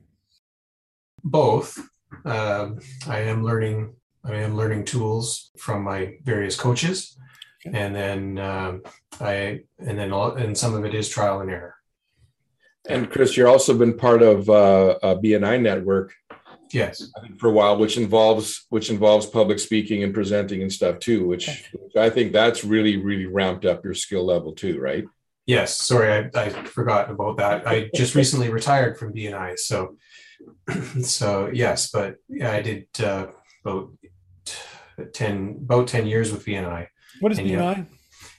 Both. 1.23 1.79
Um, 2.25 2.79
I 3.07 3.19
am 3.19 3.45
learning. 3.45 3.95
I 4.25 4.35
am 4.35 4.57
learning 4.57 4.85
tools 4.85 5.51
from 5.57 5.83
my 5.83 6.15
various 6.25 6.59
coaches, 6.59 7.17
okay. 7.65 7.77
and 7.77 7.95
then 7.95 8.39
um, 8.39 8.81
I 9.21 9.61
and 9.79 9.97
then 9.97 10.11
all, 10.11 10.33
and 10.33 10.57
some 10.57 10.73
of 10.73 10.83
it 10.83 10.93
is 10.93 11.07
trial 11.07 11.39
and 11.39 11.49
error. 11.49 11.75
And 12.89 13.09
Chris, 13.09 13.37
you've 13.37 13.47
also 13.47 13.73
been 13.77 13.97
part 13.97 14.21
of 14.21 14.49
uh, 14.49 14.99
a 15.01 15.15
BNI 15.15 15.61
network 15.61 16.13
Yes, 16.71 17.09
I 17.15 17.21
think 17.21 17.39
for 17.39 17.47
a 17.47 17.51
while, 17.51 17.77
which 17.77 17.97
involves 17.97 18.65
which 18.69 18.89
involves 18.89 19.25
public 19.25 19.59
speaking 19.59 20.03
and 20.03 20.13
presenting 20.13 20.61
and 20.61 20.71
stuff 20.71 20.99
too. 20.99 21.25
Which, 21.25 21.69
which 21.73 21.95
I 21.95 22.09
think 22.09 22.33
that's 22.33 22.63
really 22.63 22.97
really 22.97 23.25
ramped 23.25 23.65
up 23.65 23.83
your 23.83 23.93
skill 23.93 24.25
level 24.25 24.53
too, 24.53 24.79
right? 24.79 25.05
Yes. 25.45 25.79
Sorry, 25.79 26.11
I, 26.11 26.29
I 26.39 26.49
forgot 26.49 27.09
about 27.09 27.37
that. 27.37 27.67
I 27.67 27.89
just 27.95 28.15
recently 28.15 28.49
retired 28.49 28.97
from 28.97 29.13
BNI, 29.13 29.57
so 29.57 29.95
so 31.01 31.49
yes, 31.53 31.89
but 31.89 32.15
yeah, 32.27 32.51
I 32.51 32.61
did 32.61 32.87
uh, 33.01 33.27
about 33.63 33.89
ten 35.13 35.59
about 35.63 35.87
ten 35.87 36.05
years 36.05 36.31
with 36.31 36.45
BNI. 36.45 36.87
What 37.21 37.31
is 37.31 37.39
and, 37.39 37.47
BNI? 37.47 37.77
Yeah, 37.77 37.83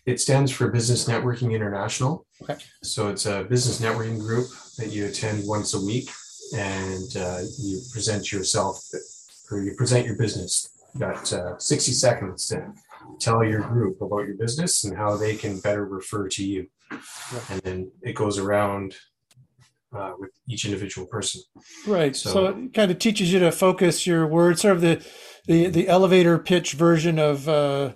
it 0.07 0.21
stands 0.21 0.51
for 0.51 0.71
Business 0.71 1.09
Networking 1.09 1.53
International. 1.53 2.27
Okay. 2.43 2.57
So 2.83 3.09
it's 3.09 3.27
a 3.27 3.45
business 3.45 3.81
networking 3.81 4.19
group 4.19 4.47
that 4.77 4.91
you 4.91 5.07
attend 5.07 5.47
once 5.47 5.75
a 5.75 5.81
week 5.85 6.11
and 6.57 7.17
uh, 7.17 7.41
you 7.59 7.81
present 7.93 8.33
yourself 8.33 8.83
or 9.51 9.63
you 9.63 9.75
present 9.75 10.07
your 10.07 10.17
business. 10.17 10.71
You 10.95 11.01
got 11.01 11.33
uh, 11.33 11.59
60 11.59 11.93
seconds 11.93 12.47
to 12.49 12.73
tell 13.19 13.45
your 13.45 13.61
group 13.61 14.01
about 14.01 14.27
your 14.27 14.37
business 14.37 14.85
and 14.85 14.97
how 14.97 15.17
they 15.17 15.37
can 15.37 15.61
better 15.61 15.85
refer 15.85 16.29
to 16.29 16.45
you. 16.45 16.67
And 17.51 17.61
then 17.63 17.93
it 18.03 18.15
goes 18.15 18.39
around 18.39 18.95
uh, 19.93 20.13
with 20.19 20.31
each 20.49 20.65
individual 20.65 21.07
person. 21.07 21.43
Right. 21.87 22.15
So, 22.15 22.31
so, 22.31 22.47
it 22.47 22.75
kind 22.75 22.91
of 22.91 22.99
teaches 22.99 23.33
you 23.33 23.39
to 23.41 23.53
focus 23.53 24.07
your 24.07 24.27
words, 24.27 24.63
sort 24.63 24.77
of 24.77 24.83
the 24.83 25.05
the, 25.47 25.67
the 25.69 25.89
elevator 25.89 26.39
pitch 26.39 26.75
version 26.75 27.19
of 27.19 27.49
uh, 27.49 27.93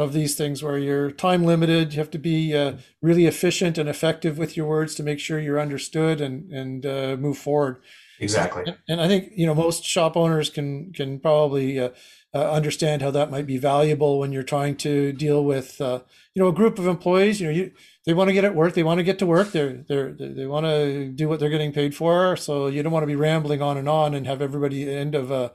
of 0.00 0.12
these 0.12 0.34
things, 0.34 0.62
where 0.62 0.78
you're 0.78 1.10
time 1.10 1.44
limited. 1.44 1.92
You 1.92 1.98
have 1.98 2.10
to 2.10 2.18
be 2.18 2.54
uh, 2.54 2.74
really 3.00 3.26
efficient 3.26 3.78
and 3.78 3.88
effective 3.88 4.38
with 4.38 4.56
your 4.56 4.66
words 4.66 4.94
to 4.96 5.02
make 5.02 5.18
sure 5.18 5.40
you're 5.40 5.60
understood 5.60 6.20
and 6.20 6.50
and 6.52 6.86
uh, 6.86 7.16
move 7.18 7.38
forward. 7.38 7.82
Exactly. 8.20 8.64
And, 8.66 8.76
and, 8.88 9.00
I 9.00 9.08
think 9.08 9.32
you 9.34 9.46
know 9.46 9.54
most 9.54 9.84
shop 9.84 10.16
owners 10.16 10.50
can 10.50 10.92
can 10.92 11.20
probably 11.20 11.80
uh, 11.80 11.90
uh, 12.34 12.50
understand 12.50 13.02
how 13.02 13.10
that 13.10 13.30
might 13.30 13.46
be 13.46 13.56
valuable 13.56 14.18
when 14.18 14.30
you're 14.30 14.42
trying 14.42 14.76
to 14.76 15.12
deal 15.12 15.42
with 15.42 15.80
uh, 15.80 16.00
you 16.34 16.42
know 16.42 16.48
a 16.48 16.52
group 16.52 16.78
of 16.78 16.86
employees. 16.86 17.40
You 17.40 17.46
know, 17.46 17.52
you 17.52 17.72
they 18.04 18.14
want 18.14 18.28
to 18.28 18.34
get 18.34 18.44
at 18.44 18.54
work, 18.54 18.74
they 18.74 18.82
want 18.82 18.98
to 18.98 19.04
get 19.04 19.18
to 19.20 19.26
work, 19.26 19.52
they're 19.52 19.84
they're 19.88 20.12
they 20.12 20.46
want 20.46 20.66
to 20.66 21.08
do 21.08 21.28
what 21.28 21.40
they're 21.40 21.48
getting 21.48 21.72
paid 21.72 21.94
for. 21.94 22.36
So 22.36 22.66
you 22.66 22.82
don't 22.82 22.92
want 22.92 23.02
to 23.02 23.08
be 23.08 23.16
rambling 23.16 23.62
on 23.62 23.76
and 23.76 23.88
on 23.88 24.14
and 24.14 24.26
have 24.26 24.42
everybody 24.42 24.88
end 24.88 25.14
of 25.14 25.30
a 25.30 25.52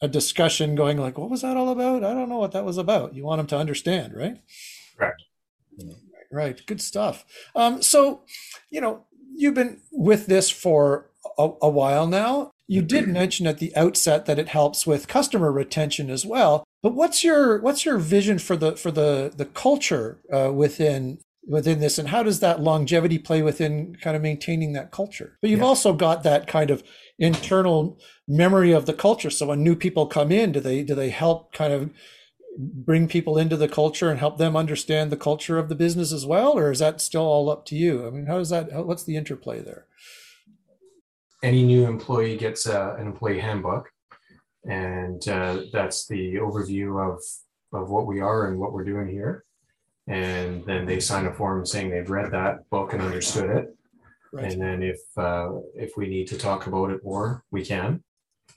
a 0.00 0.08
discussion 0.08 0.74
going 0.74 0.98
like, 0.98 1.18
"What 1.18 1.30
was 1.30 1.42
that 1.42 1.56
all 1.56 1.70
about?" 1.70 2.04
I 2.04 2.14
don't 2.14 2.28
know 2.28 2.38
what 2.38 2.52
that 2.52 2.64
was 2.64 2.78
about. 2.78 3.14
You 3.14 3.24
want 3.24 3.38
them 3.38 3.46
to 3.48 3.58
understand, 3.58 4.14
right? 4.14 4.38
Right. 4.98 5.14
Right. 6.30 6.66
Good 6.66 6.80
stuff. 6.80 7.24
Um, 7.54 7.82
so, 7.82 8.22
you 8.70 8.80
know, 8.80 9.04
you've 9.34 9.54
been 9.54 9.80
with 9.92 10.26
this 10.26 10.50
for 10.50 11.10
a, 11.38 11.50
a 11.62 11.68
while 11.68 12.06
now. 12.06 12.50
You 12.68 12.82
did 12.82 13.08
mention 13.08 13.46
at 13.46 13.58
the 13.58 13.74
outset 13.76 14.26
that 14.26 14.38
it 14.38 14.48
helps 14.48 14.86
with 14.86 15.08
customer 15.08 15.52
retention 15.52 16.10
as 16.10 16.26
well. 16.26 16.64
But 16.82 16.94
what's 16.94 17.22
your 17.22 17.60
what's 17.60 17.84
your 17.84 17.98
vision 17.98 18.38
for 18.38 18.56
the 18.56 18.76
for 18.76 18.90
the 18.90 19.32
the 19.34 19.46
culture 19.46 20.20
uh, 20.32 20.52
within 20.52 21.18
within 21.46 21.78
this, 21.78 21.98
and 21.98 22.08
how 22.08 22.22
does 22.22 22.40
that 22.40 22.60
longevity 22.60 23.18
play 23.18 23.40
within 23.40 23.96
kind 23.96 24.16
of 24.16 24.22
maintaining 24.22 24.72
that 24.72 24.90
culture? 24.90 25.38
But 25.40 25.50
you've 25.50 25.60
yeah. 25.60 25.66
also 25.66 25.92
got 25.92 26.22
that 26.24 26.46
kind 26.46 26.70
of 26.70 26.82
internal 27.18 27.98
memory 28.28 28.72
of 28.72 28.86
the 28.86 28.92
culture. 28.92 29.30
So 29.30 29.46
when 29.46 29.62
new 29.62 29.76
people 29.76 30.06
come 30.06 30.30
in, 30.30 30.52
do 30.52 30.60
they 30.60 30.82
do 30.82 30.94
they 30.94 31.10
help 31.10 31.52
kind 31.52 31.72
of 31.72 31.90
bring 32.58 33.06
people 33.08 33.36
into 33.36 33.56
the 33.56 33.68
culture 33.68 34.10
and 34.10 34.18
help 34.18 34.38
them 34.38 34.56
understand 34.56 35.10
the 35.10 35.16
culture 35.16 35.58
of 35.58 35.68
the 35.68 35.74
business 35.74 36.12
as 36.12 36.24
well, 36.24 36.58
or 36.58 36.70
is 36.70 36.78
that 36.78 37.00
still 37.00 37.24
all 37.24 37.50
up 37.50 37.66
to 37.66 37.76
you? 37.76 38.06
I 38.06 38.10
mean, 38.10 38.26
how 38.26 38.38
does 38.38 38.50
that? 38.50 38.86
What's 38.86 39.04
the 39.04 39.16
interplay 39.16 39.60
there? 39.60 39.86
Any 41.42 41.64
new 41.64 41.86
employee 41.86 42.36
gets 42.36 42.66
uh, 42.66 42.96
an 42.98 43.06
employee 43.06 43.40
handbook, 43.40 43.90
and 44.64 45.26
uh, 45.28 45.62
that's 45.72 46.06
the 46.06 46.34
overview 46.34 47.00
of 47.00 47.22
of 47.72 47.90
what 47.90 48.06
we 48.06 48.20
are 48.20 48.48
and 48.48 48.58
what 48.58 48.72
we're 48.72 48.84
doing 48.84 49.08
here. 49.08 49.44
And 50.08 50.64
then 50.64 50.86
they 50.86 51.00
sign 51.00 51.26
a 51.26 51.34
form 51.34 51.66
saying 51.66 51.90
they've 51.90 52.08
read 52.08 52.30
that 52.30 52.68
book 52.70 52.92
and 52.92 53.02
understood 53.02 53.50
it. 53.50 53.76
Right. 54.32 54.52
And 54.52 54.60
then 54.60 54.82
if 54.82 55.00
uh, 55.16 55.50
if 55.74 55.92
we 55.96 56.08
need 56.08 56.28
to 56.28 56.38
talk 56.38 56.66
about 56.66 56.90
it 56.90 57.04
more, 57.04 57.44
we 57.50 57.64
can. 57.64 58.02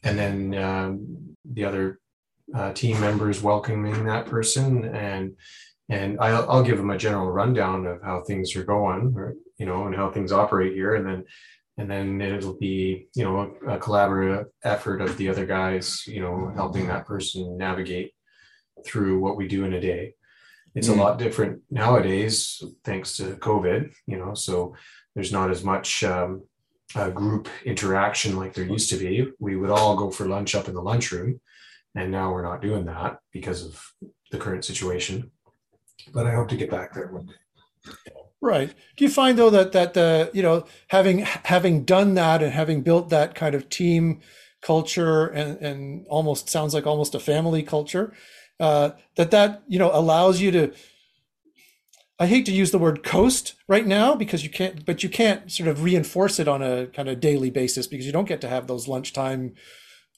And 0.04 0.18
then 0.18 0.56
um, 0.56 1.36
the 1.46 1.66
other 1.66 2.00
uh, 2.54 2.74
team 2.74 3.00
members 3.00 3.44
welcoming 3.44 4.06
that 4.06 4.26
person 4.26 4.86
and 4.86 5.36
and 5.90 6.20
I'll, 6.20 6.50
I'll 6.50 6.64
give 6.64 6.78
them 6.78 6.92
a 6.92 6.98
general 6.98 7.32
rundown 7.32 7.88
of 7.88 8.02
how 8.04 8.22
things 8.22 8.56
are 8.56 8.64
going, 8.64 9.14
or, 9.16 9.34
you 9.58 9.66
know, 9.66 9.88
and 9.88 9.96
how 9.96 10.12
things 10.12 10.32
operate 10.32 10.74
here, 10.74 10.96
and 10.96 11.06
then 11.06 11.26
and 11.78 11.90
then 11.90 12.22
it'll 12.22 12.58
be 12.58 13.08
you 13.16 13.24
know 13.24 13.56
a, 13.68 13.78
collaborative 13.78 14.46
effort 14.64 15.02
of 15.02 15.18
the 15.18 15.30
other 15.30 15.46
guys, 15.46 16.06
you 16.06 16.22
know, 16.22 16.52
helping 16.56 16.88
that 16.88 17.08
person 17.08 17.58
navigate 17.58 18.12
through 18.86 19.20
what 19.20 19.36
we 19.36 19.48
do 19.48 19.66
in 19.66 19.74
a 19.74 19.82
day. 19.82 20.14
It's 20.76 20.90
mm. 20.90 20.94
a 20.94 21.02
lot 21.02 21.18
different 21.18 21.62
nowadays, 21.72 22.62
thanks 22.84 23.18
to 23.18 23.36
COVID. 23.38 23.92
You 24.06 24.18
know, 24.18 24.34
so 24.36 24.76
there's 25.20 25.34
not 25.34 25.52
as 25.52 25.66
much 25.66 26.02
um, 26.06 26.44
uh, 26.96 27.10
group 27.10 27.50
interaction 27.66 28.38
like 28.38 28.54
there 28.54 28.64
used 28.64 28.90
to 28.90 28.96
be. 28.96 29.28
We 29.38 29.58
would 29.58 29.70
all 29.70 29.98
go 29.98 30.10
for 30.10 30.26
lunch 30.26 30.56
up 30.56 30.70
in 30.70 30.74
the 30.74 30.82
lunchroom, 30.82 31.42
and 31.94 32.10
now 32.10 32.32
we're 32.32 32.42
not 32.42 32.62
doing 32.62 32.86
that 32.86 33.20
because 33.34 33.66
of 33.66 33.84
the 34.32 34.38
current 34.38 34.64
situation. 34.64 35.32
But 36.14 36.26
I 36.26 36.34
hope 36.34 36.48
to 36.50 36.56
get 36.56 36.72
back 36.72 36.94
there 36.94 37.08
one 37.08 37.26
day. 37.26 37.94
Right. 38.40 38.74
Do 38.96 39.04
you 39.04 39.10
find 39.10 39.38
though 39.38 39.50
that 39.50 39.74
that 39.74 39.98
uh, 39.98 40.30
you 40.34 40.42
know 40.42 40.66
having 40.88 41.20
having 41.20 41.84
done 41.84 42.14
that 42.14 42.42
and 42.42 42.54
having 42.54 42.82
built 42.82 43.10
that 43.10 43.36
kind 43.36 43.56
of 43.56 43.68
team 43.68 44.22
culture 44.62 45.28
and 45.28 45.58
and 45.58 46.08
almost 46.08 46.50
sounds 46.50 46.74
like 46.74 46.88
almost 46.88 47.14
a 47.14 47.20
family 47.20 47.62
culture 47.62 48.14
uh, 48.62 48.92
that 49.18 49.32
that 49.32 49.64
you 49.68 49.80
know 49.80 49.92
allows 49.94 50.40
you 50.40 50.52
to 50.52 50.72
I 52.20 52.28
hate 52.28 52.46
to 52.48 52.52
use 52.52 52.72
the 52.72 52.80
word 52.80 53.02
coast 53.02 53.56
right 53.68 53.88
now 53.88 54.14
because 54.14 54.44
you 54.44 54.50
can't, 54.50 54.86
but 54.86 55.04
you 55.04 55.10
can't 55.10 55.50
sort 55.50 55.70
of 55.70 55.84
reinforce 55.84 56.38
it 56.38 56.50
on 56.50 56.62
a 56.62 56.88
kind 56.88 57.08
of 57.08 57.22
daily 57.22 57.50
basis 57.50 57.88
because 57.88 58.06
you 58.06 58.12
don't 58.12 58.28
get 58.28 58.42
to 58.42 58.50
have 58.50 58.68
those 58.68 58.90
lunchtime 58.90 59.54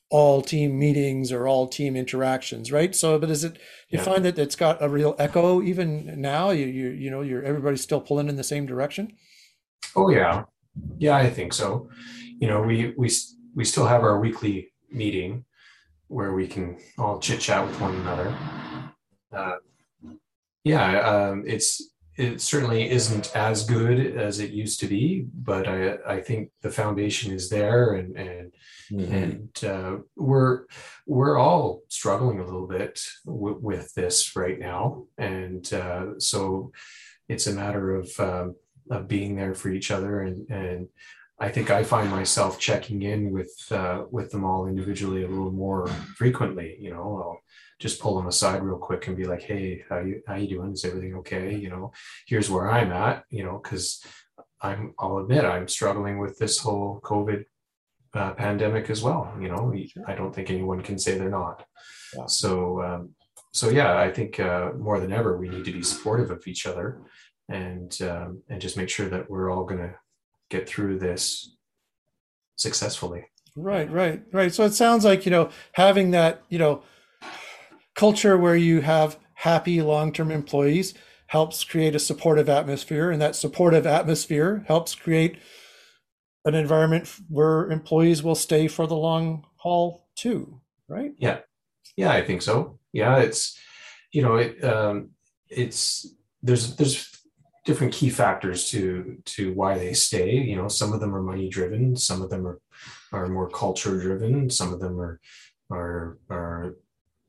all 0.09 0.41
team 0.41 0.77
meetings 0.77 1.31
or 1.31 1.47
all 1.47 1.67
team 1.67 1.95
interactions, 1.95 2.71
right? 2.71 2.95
So, 2.95 3.19
but 3.19 3.29
is 3.29 3.43
it 3.43 3.57
you 3.89 3.99
yeah. 3.99 4.03
find 4.03 4.25
that 4.25 4.39
it's 4.39 4.55
got 4.55 4.81
a 4.81 4.89
real 4.89 5.15
echo 5.19 5.61
even 5.61 6.19
now? 6.19 6.49
You 6.49 6.65
you 6.65 6.89
you 6.89 7.11
know, 7.11 7.21
you're 7.21 7.43
everybody's 7.43 7.81
still 7.81 8.01
pulling 8.01 8.29
in 8.29 8.35
the 8.35 8.43
same 8.43 8.65
direction. 8.65 9.13
Oh 9.95 10.09
yeah, 10.09 10.43
yeah, 10.97 11.15
I 11.15 11.29
think 11.29 11.53
so. 11.53 11.89
You 12.39 12.47
know, 12.47 12.61
we 12.61 12.93
we 12.97 13.09
we 13.55 13.63
still 13.63 13.85
have 13.85 14.01
our 14.01 14.19
weekly 14.19 14.73
meeting 14.91 15.45
where 16.07 16.33
we 16.33 16.47
can 16.47 16.77
all 16.97 17.19
chit 17.19 17.39
chat 17.39 17.65
with 17.65 17.79
one 17.79 17.95
another. 17.95 18.35
Uh, 19.31 19.55
yeah, 20.63 20.99
um, 20.99 21.43
it's 21.47 21.90
it 22.17 22.41
certainly 22.41 22.89
isn't 22.89 23.35
as 23.35 23.63
good 23.63 24.17
as 24.17 24.39
it 24.39 24.51
used 24.51 24.79
to 24.81 24.87
be, 24.87 25.25
but 25.33 25.67
I 25.67 25.97
I 26.07 26.21
think 26.21 26.51
the 26.61 26.69
foundation 26.69 27.33
is 27.33 27.49
there, 27.49 27.93
and 27.93 28.17
and 28.17 28.51
mm-hmm. 28.91 29.13
and 29.13 29.63
uh, 29.63 29.97
we're 30.15 30.65
we're 31.05 31.37
all 31.37 31.81
struggling 31.87 32.39
a 32.39 32.45
little 32.45 32.67
bit 32.67 33.01
w- 33.25 33.59
with 33.61 33.93
this 33.93 34.35
right 34.35 34.59
now, 34.59 35.05
and 35.17 35.71
uh, 35.73 36.19
so 36.19 36.71
it's 37.29 37.47
a 37.47 37.53
matter 37.53 37.95
of 37.95 38.19
um, 38.19 38.55
of 38.89 39.07
being 39.07 39.35
there 39.35 39.53
for 39.53 39.69
each 39.69 39.89
other, 39.89 40.21
and 40.21 40.49
and 40.49 40.89
I 41.41 41.49
think 41.49 41.71
I 41.71 41.83
find 41.83 42.11
myself 42.11 42.59
checking 42.59 43.01
in 43.01 43.31
with 43.31 43.51
uh, 43.71 44.03
with 44.11 44.29
them 44.29 44.43
all 44.43 44.67
individually 44.67 45.23
a 45.23 45.27
little 45.27 45.51
more 45.51 45.87
frequently. 46.15 46.77
You 46.79 46.91
know, 46.91 47.01
I'll 47.01 47.41
just 47.79 47.99
pull 47.99 48.15
them 48.15 48.27
aside 48.27 48.61
real 48.61 48.77
quick 48.77 49.07
and 49.07 49.17
be 49.17 49.25
like, 49.25 49.41
"Hey, 49.41 49.83
how 49.89 49.99
you 50.01 50.21
how 50.27 50.35
you 50.35 50.47
doing? 50.47 50.73
Is 50.73 50.85
everything 50.85 51.15
okay? 51.15 51.55
You 51.55 51.71
know, 51.71 51.93
here's 52.27 52.51
where 52.51 52.69
I'm 52.69 52.91
at. 52.91 53.23
You 53.31 53.43
know, 53.43 53.59
because 53.61 54.05
I'm 54.61 54.93
I'll 54.99 55.17
admit 55.17 55.43
I'm 55.43 55.67
struggling 55.67 56.19
with 56.19 56.37
this 56.37 56.59
whole 56.59 57.01
COVID 57.03 57.45
uh, 58.13 58.33
pandemic 58.33 58.91
as 58.91 59.01
well. 59.01 59.35
You 59.41 59.47
know, 59.47 59.73
I 60.05 60.13
don't 60.13 60.35
think 60.35 60.51
anyone 60.51 60.83
can 60.83 60.99
say 60.99 61.17
they're 61.17 61.29
not. 61.29 61.65
Yeah. 62.15 62.27
So 62.27 62.83
um, 62.83 63.15
so 63.51 63.69
yeah, 63.69 63.97
I 63.97 64.11
think 64.11 64.39
uh, 64.39 64.73
more 64.77 64.99
than 64.99 65.11
ever 65.11 65.39
we 65.39 65.49
need 65.49 65.65
to 65.65 65.73
be 65.73 65.81
supportive 65.81 66.29
of 66.29 66.45
each 66.45 66.67
other 66.67 67.01
and 67.49 67.99
um, 68.03 68.43
and 68.47 68.61
just 68.61 68.77
make 68.77 68.89
sure 68.89 69.09
that 69.09 69.27
we're 69.27 69.49
all 69.51 69.65
going 69.65 69.81
to 69.81 69.95
get 70.51 70.69
through 70.69 70.99
this 70.99 71.55
successfully. 72.57 73.25
Right, 73.55 73.89
right, 73.89 74.21
right. 74.31 74.53
So 74.53 74.63
it 74.65 74.73
sounds 74.73 75.03
like, 75.03 75.25
you 75.25 75.31
know, 75.31 75.49
having 75.73 76.11
that, 76.11 76.43
you 76.49 76.59
know, 76.59 76.83
culture 77.95 78.37
where 78.37 78.55
you 78.55 78.81
have 78.81 79.17
happy 79.33 79.81
long-term 79.81 80.31
employees 80.31 80.93
helps 81.27 81.63
create 81.63 81.95
a 81.95 81.99
supportive 81.99 82.49
atmosphere 82.49 83.09
and 83.09 83.21
that 83.21 83.35
supportive 83.35 83.87
atmosphere 83.87 84.63
helps 84.67 84.93
create 84.93 85.39
an 86.45 86.53
environment 86.55 87.09
where 87.29 87.69
employees 87.71 88.21
will 88.21 88.35
stay 88.35 88.67
for 88.67 88.85
the 88.85 88.95
long 88.95 89.45
haul 89.55 90.07
too, 90.15 90.59
right? 90.87 91.13
Yeah. 91.17 91.39
Yeah, 91.95 92.11
I 92.11 92.23
think 92.23 92.41
so. 92.41 92.79
Yeah, 92.93 93.17
it's 93.17 93.57
you 94.11 94.21
know, 94.21 94.35
it 94.35 94.63
um 94.63 95.11
it's 95.49 96.07
there's 96.41 96.75
there's 96.75 97.20
different 97.63 97.93
key 97.93 98.09
factors 98.09 98.69
to 98.71 99.17
to 99.25 99.53
why 99.53 99.77
they 99.77 99.93
stay. 99.93 100.35
You 100.35 100.55
know 100.55 100.67
some 100.67 100.93
of 100.93 100.99
them 100.99 101.15
are 101.15 101.21
money 101.21 101.49
driven 101.49 101.95
some 101.95 102.21
of 102.21 102.29
them 102.29 102.45
are 102.47 102.59
are 103.11 103.27
more 103.27 103.49
culture 103.49 103.99
driven 103.99 104.49
some 104.49 104.73
of 104.73 104.79
them 104.79 104.99
are 104.99 105.19
are 105.71 106.17
are 106.29 106.75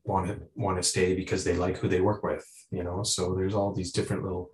want 0.05 0.27
to 0.27 0.39
want 0.55 0.77
to 0.77 0.83
stay 0.83 1.15
because 1.15 1.43
they 1.43 1.55
like 1.55 1.77
who 1.77 1.87
they 1.87 2.01
work 2.01 2.23
with 2.23 2.45
you 2.73 2.83
know? 2.83 3.03
So 3.03 3.35
there's 3.35 3.53
all 3.53 3.71
these 3.71 3.91
different 3.91 4.23
little 4.23 4.51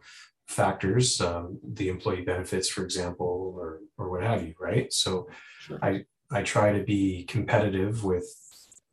factors 0.47 1.21
um, 1.21 1.59
the 1.63 1.89
employee 1.89 2.21
benefits 2.21 2.69
for 2.69 2.83
example 2.83 3.55
or 3.57 3.81
or 3.97 4.09
what 4.09 4.23
have 4.23 4.45
you 4.45 4.53
right? 4.59 4.91
So 4.91 5.29
sure. 5.61 5.79
i 5.81 6.03
i 6.31 6.43
try 6.43 6.71
to 6.73 6.83
be 6.83 7.23
competitive 7.25 8.03
with 8.03 8.29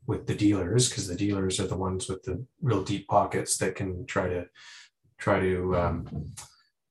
with 0.06 0.26
the 0.26 0.34
dealers 0.34 0.88
because 0.88 1.08
the 1.08 1.16
dealers 1.16 1.58
are 1.58 1.66
the 1.66 1.76
ones 1.76 2.08
with 2.08 2.22
the 2.22 2.44
real 2.62 2.82
deep 2.82 3.08
pockets 3.08 3.58
that 3.58 3.74
can 3.74 4.06
try 4.06 4.28
to 4.28 4.46
try 5.18 5.40
to 5.40 5.76
um, 5.76 6.06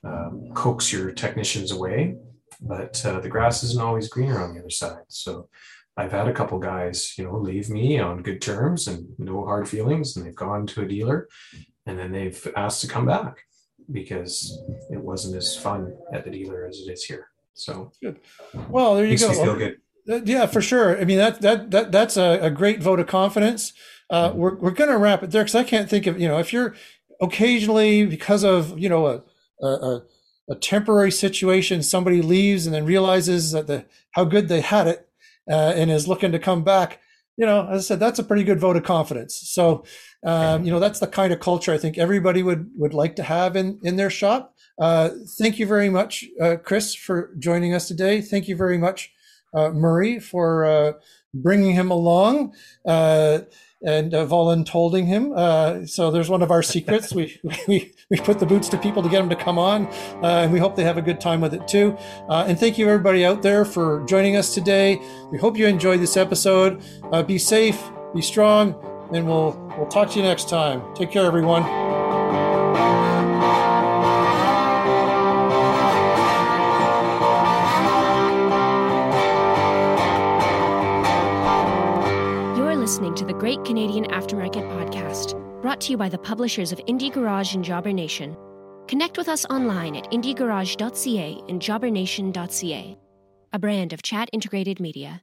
um, 0.06 0.52
coax 0.54 0.92
your 0.94 1.12
technicians 1.12 1.72
away, 1.72 2.16
but 2.62 3.04
uh, 3.06 3.20
the 3.20 3.30
grass 3.30 3.64
isn't 3.64 3.82
always 3.82 4.08
greener 4.08 4.40
on 4.42 4.54
the 4.54 4.60
other 4.60 4.70
side. 4.70 5.04
So 5.08 5.50
I've 5.98 6.12
had 6.12 6.28
a 6.28 6.34
couple 6.34 6.60
guys, 6.60 7.18
you 7.18 7.24
know, 7.24 7.38
leave 7.38 7.70
me 7.70 8.00
on 8.00 8.22
good 8.22 8.42
terms 8.42 8.88
and 8.88 9.08
no 9.18 9.46
hard 9.46 9.68
feelings, 9.68 10.16
and 10.16 10.26
they've 10.26 10.36
gone 10.36 10.68
to 10.68 10.82
a 10.82 10.88
dealer, 10.88 11.28
and 11.86 11.98
then 11.98 12.12
they've 12.12 12.48
asked 12.56 12.82
to 12.82 12.88
come 12.88 13.06
back 13.06 13.46
because 13.92 14.58
it 14.90 15.00
wasn't 15.00 15.36
as 15.36 15.56
fun 15.56 15.96
at 16.14 16.26
the 16.26 16.32
dealer 16.32 16.66
as 16.66 16.80
it 16.80 16.92
is 16.92 17.04
here. 17.04 17.30
So 17.54 17.92
good. 18.02 18.20
Well, 18.70 18.96
there 18.96 19.06
you 19.06 19.18
go. 19.18 19.32
feel 19.32 19.56
good. 19.56 19.80
Yeah, 20.28 20.46
for 20.46 20.62
sure. 20.62 21.00
I 21.00 21.06
mean 21.06 21.18
that 21.18 21.42
that 21.42 21.72
that 21.72 21.92
that's 21.92 22.18
a, 22.18 22.40
a 22.42 22.50
great 22.50 22.84
vote 22.84 23.00
of 23.00 23.08
confidence. 23.08 23.74
Uh, 24.10 24.30
mm-hmm. 24.30 24.38
We're 24.38 24.56
we're 24.56 24.72
going 24.72 24.92
to 24.92 24.98
wrap 24.98 25.24
it 25.24 25.32
there 25.32 25.44
because 25.44 25.56
I 25.56 25.64
can't 25.64 25.90
think 25.90 26.06
of 26.06 26.20
you 26.20 26.28
know 26.28 26.38
if 26.38 26.52
you're 26.52 26.76
occasionally 27.22 28.06
because 28.06 28.44
of 28.44 28.78
you 28.78 28.90
know 28.90 29.08
a 29.08 29.24
a, 29.62 29.68
a, 29.68 30.04
a 30.50 30.56
temporary 30.56 31.12
situation, 31.12 31.82
somebody 31.82 32.22
leaves 32.22 32.66
and 32.66 32.76
then 32.76 32.86
realizes 32.86 33.52
that 33.52 33.68
the 33.68 33.86
how 34.12 34.24
good 34.24 34.48
they 34.48 34.62
had 34.62 34.88
it 34.88 35.08
uh, 35.50 35.74
and 35.76 35.92
is 35.92 36.08
looking 36.08 36.32
to 36.32 36.40
come 36.40 36.64
back. 36.64 37.00
You 37.38 37.46
know, 37.46 37.68
as 37.68 37.82
I 37.82 37.84
said, 37.84 38.00
that's 38.00 38.20
a 38.20 38.24
pretty 38.24 38.44
good 38.44 38.60
vote 38.60 38.78
of 38.78 38.84
confidence. 38.84 39.36
So, 39.36 39.84
um, 40.26 40.64
you 40.64 40.72
know, 40.72 40.80
that's 40.80 41.00
the 41.00 41.08
kind 41.08 41.34
of 41.34 41.42
culture 41.42 41.74
I 41.74 41.78
think 41.78 41.98
everybody 41.98 42.44
would 42.44 42.70
would 42.78 42.94
like 42.94 43.16
to 43.18 43.24
have 43.24 43.56
in 43.56 43.80
in 43.84 43.98
their 43.98 44.10
shop. 44.10 44.56
Uh, 44.80 45.10
thank 45.38 45.60
you 45.60 45.66
very 45.66 45.90
much, 45.90 46.26
uh, 46.42 46.56
Chris, 46.64 46.96
for 46.96 47.34
joining 47.40 47.74
us 47.74 47.88
today. 47.88 48.22
Thank 48.22 48.48
you 48.48 48.56
very 48.56 48.78
much, 48.78 49.12
uh, 49.54 49.70
Murray, 49.70 50.20
for 50.20 50.66
uh, 50.66 50.94
bringing 51.34 51.74
him 51.74 51.92
along. 51.92 52.54
And 53.86 54.16
uh, 54.16 54.26
voluntolding 54.26 55.06
him. 55.06 55.32
Uh, 55.36 55.86
so 55.86 56.10
there's 56.10 56.28
one 56.28 56.42
of 56.42 56.50
our 56.50 56.64
secrets. 56.64 57.14
we, 57.14 57.40
we, 57.68 57.94
we 58.10 58.18
put 58.18 58.40
the 58.40 58.46
boots 58.46 58.68
to 58.70 58.78
people 58.78 59.04
to 59.04 59.10
get 59.10 59.20
them 59.20 59.30
to 59.30 59.36
come 59.36 59.60
on, 59.60 59.86
uh, 60.24 60.42
and 60.44 60.52
we 60.52 60.60
hope 60.60 60.76
they 60.76 60.84
have 60.84 60.98
a 60.98 61.04
good 61.04 61.22
time 61.22 61.40
with 61.40 61.54
it 61.54 61.68
too. 61.68 61.96
Uh, 62.28 62.46
and 62.48 62.60
thank 62.60 62.78
you 62.80 62.88
everybody 62.88 63.24
out 63.24 63.44
there 63.44 63.64
for 63.64 64.04
joining 64.08 64.36
us 64.36 64.54
today. 64.54 65.00
We 65.32 65.38
hope 65.38 65.56
you 65.58 65.68
enjoyed 65.68 66.00
this 66.00 66.18
episode. 66.18 66.84
Uh, 67.12 67.22
be 67.22 67.38
safe, 67.38 67.80
be 68.14 68.22
strong, 68.22 68.76
and 69.14 69.28
we'll 69.28 69.52
we'll 69.78 69.88
talk 69.88 70.10
to 70.12 70.18
you 70.18 70.24
next 70.24 70.50
time. 70.50 70.82
Take 70.96 71.12
care, 71.12 71.26
everyone. 71.26 71.85
Great 83.46 83.64
Canadian 83.64 84.06
Aftermarket 84.06 84.68
Podcast 84.72 85.40
Brought 85.62 85.80
to 85.82 85.92
you 85.92 85.98
by 85.98 86.10
the 86.10 86.18
publishers 86.18 86.72
of 86.72 86.80
Indie 86.88 87.14
Garage 87.14 87.54
and 87.54 87.64
Jobber 87.64 87.94
Nation. 87.94 88.36
Connect 88.88 89.20
with 89.20 89.30
us 89.30 89.46
online 89.52 89.96
at 89.96 90.10
indiegarage.ca 90.12 91.44
and 91.48 91.62
jobbernation.ca, 91.62 92.98
a 93.54 93.60
brand 93.60 93.94
of 93.94 94.02
chat 94.02 94.32
integrated 94.34 94.80
media. 94.80 95.22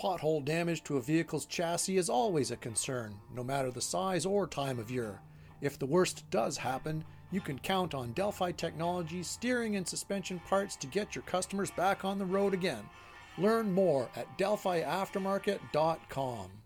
Pothole 0.00 0.42
damage 0.42 0.84
to 0.84 0.96
a 0.96 1.02
vehicle's 1.02 1.44
chassis 1.44 1.98
is 1.98 2.08
always 2.08 2.50
a 2.50 2.56
concern, 2.56 3.14
no 3.34 3.44
matter 3.44 3.70
the 3.70 3.82
size 3.82 4.24
or 4.24 4.46
time 4.46 4.78
of 4.78 4.90
year. 4.90 5.20
If 5.60 5.78
the 5.78 5.84
worst 5.84 6.24
does 6.30 6.56
happen, 6.56 7.04
you 7.30 7.42
can 7.42 7.58
count 7.58 7.92
on 7.92 8.14
Delphi 8.14 8.52
Technologies 8.52 9.26
steering 9.26 9.76
and 9.76 9.86
suspension 9.86 10.40
parts 10.48 10.76
to 10.76 10.86
get 10.86 11.14
your 11.14 11.24
customers 11.24 11.70
back 11.70 12.06
on 12.06 12.18
the 12.18 12.24
road 12.24 12.54
again. 12.54 12.88
Learn 13.38 13.72
more 13.72 14.08
at 14.16 14.26
delphiaftermarket.com. 14.38 16.61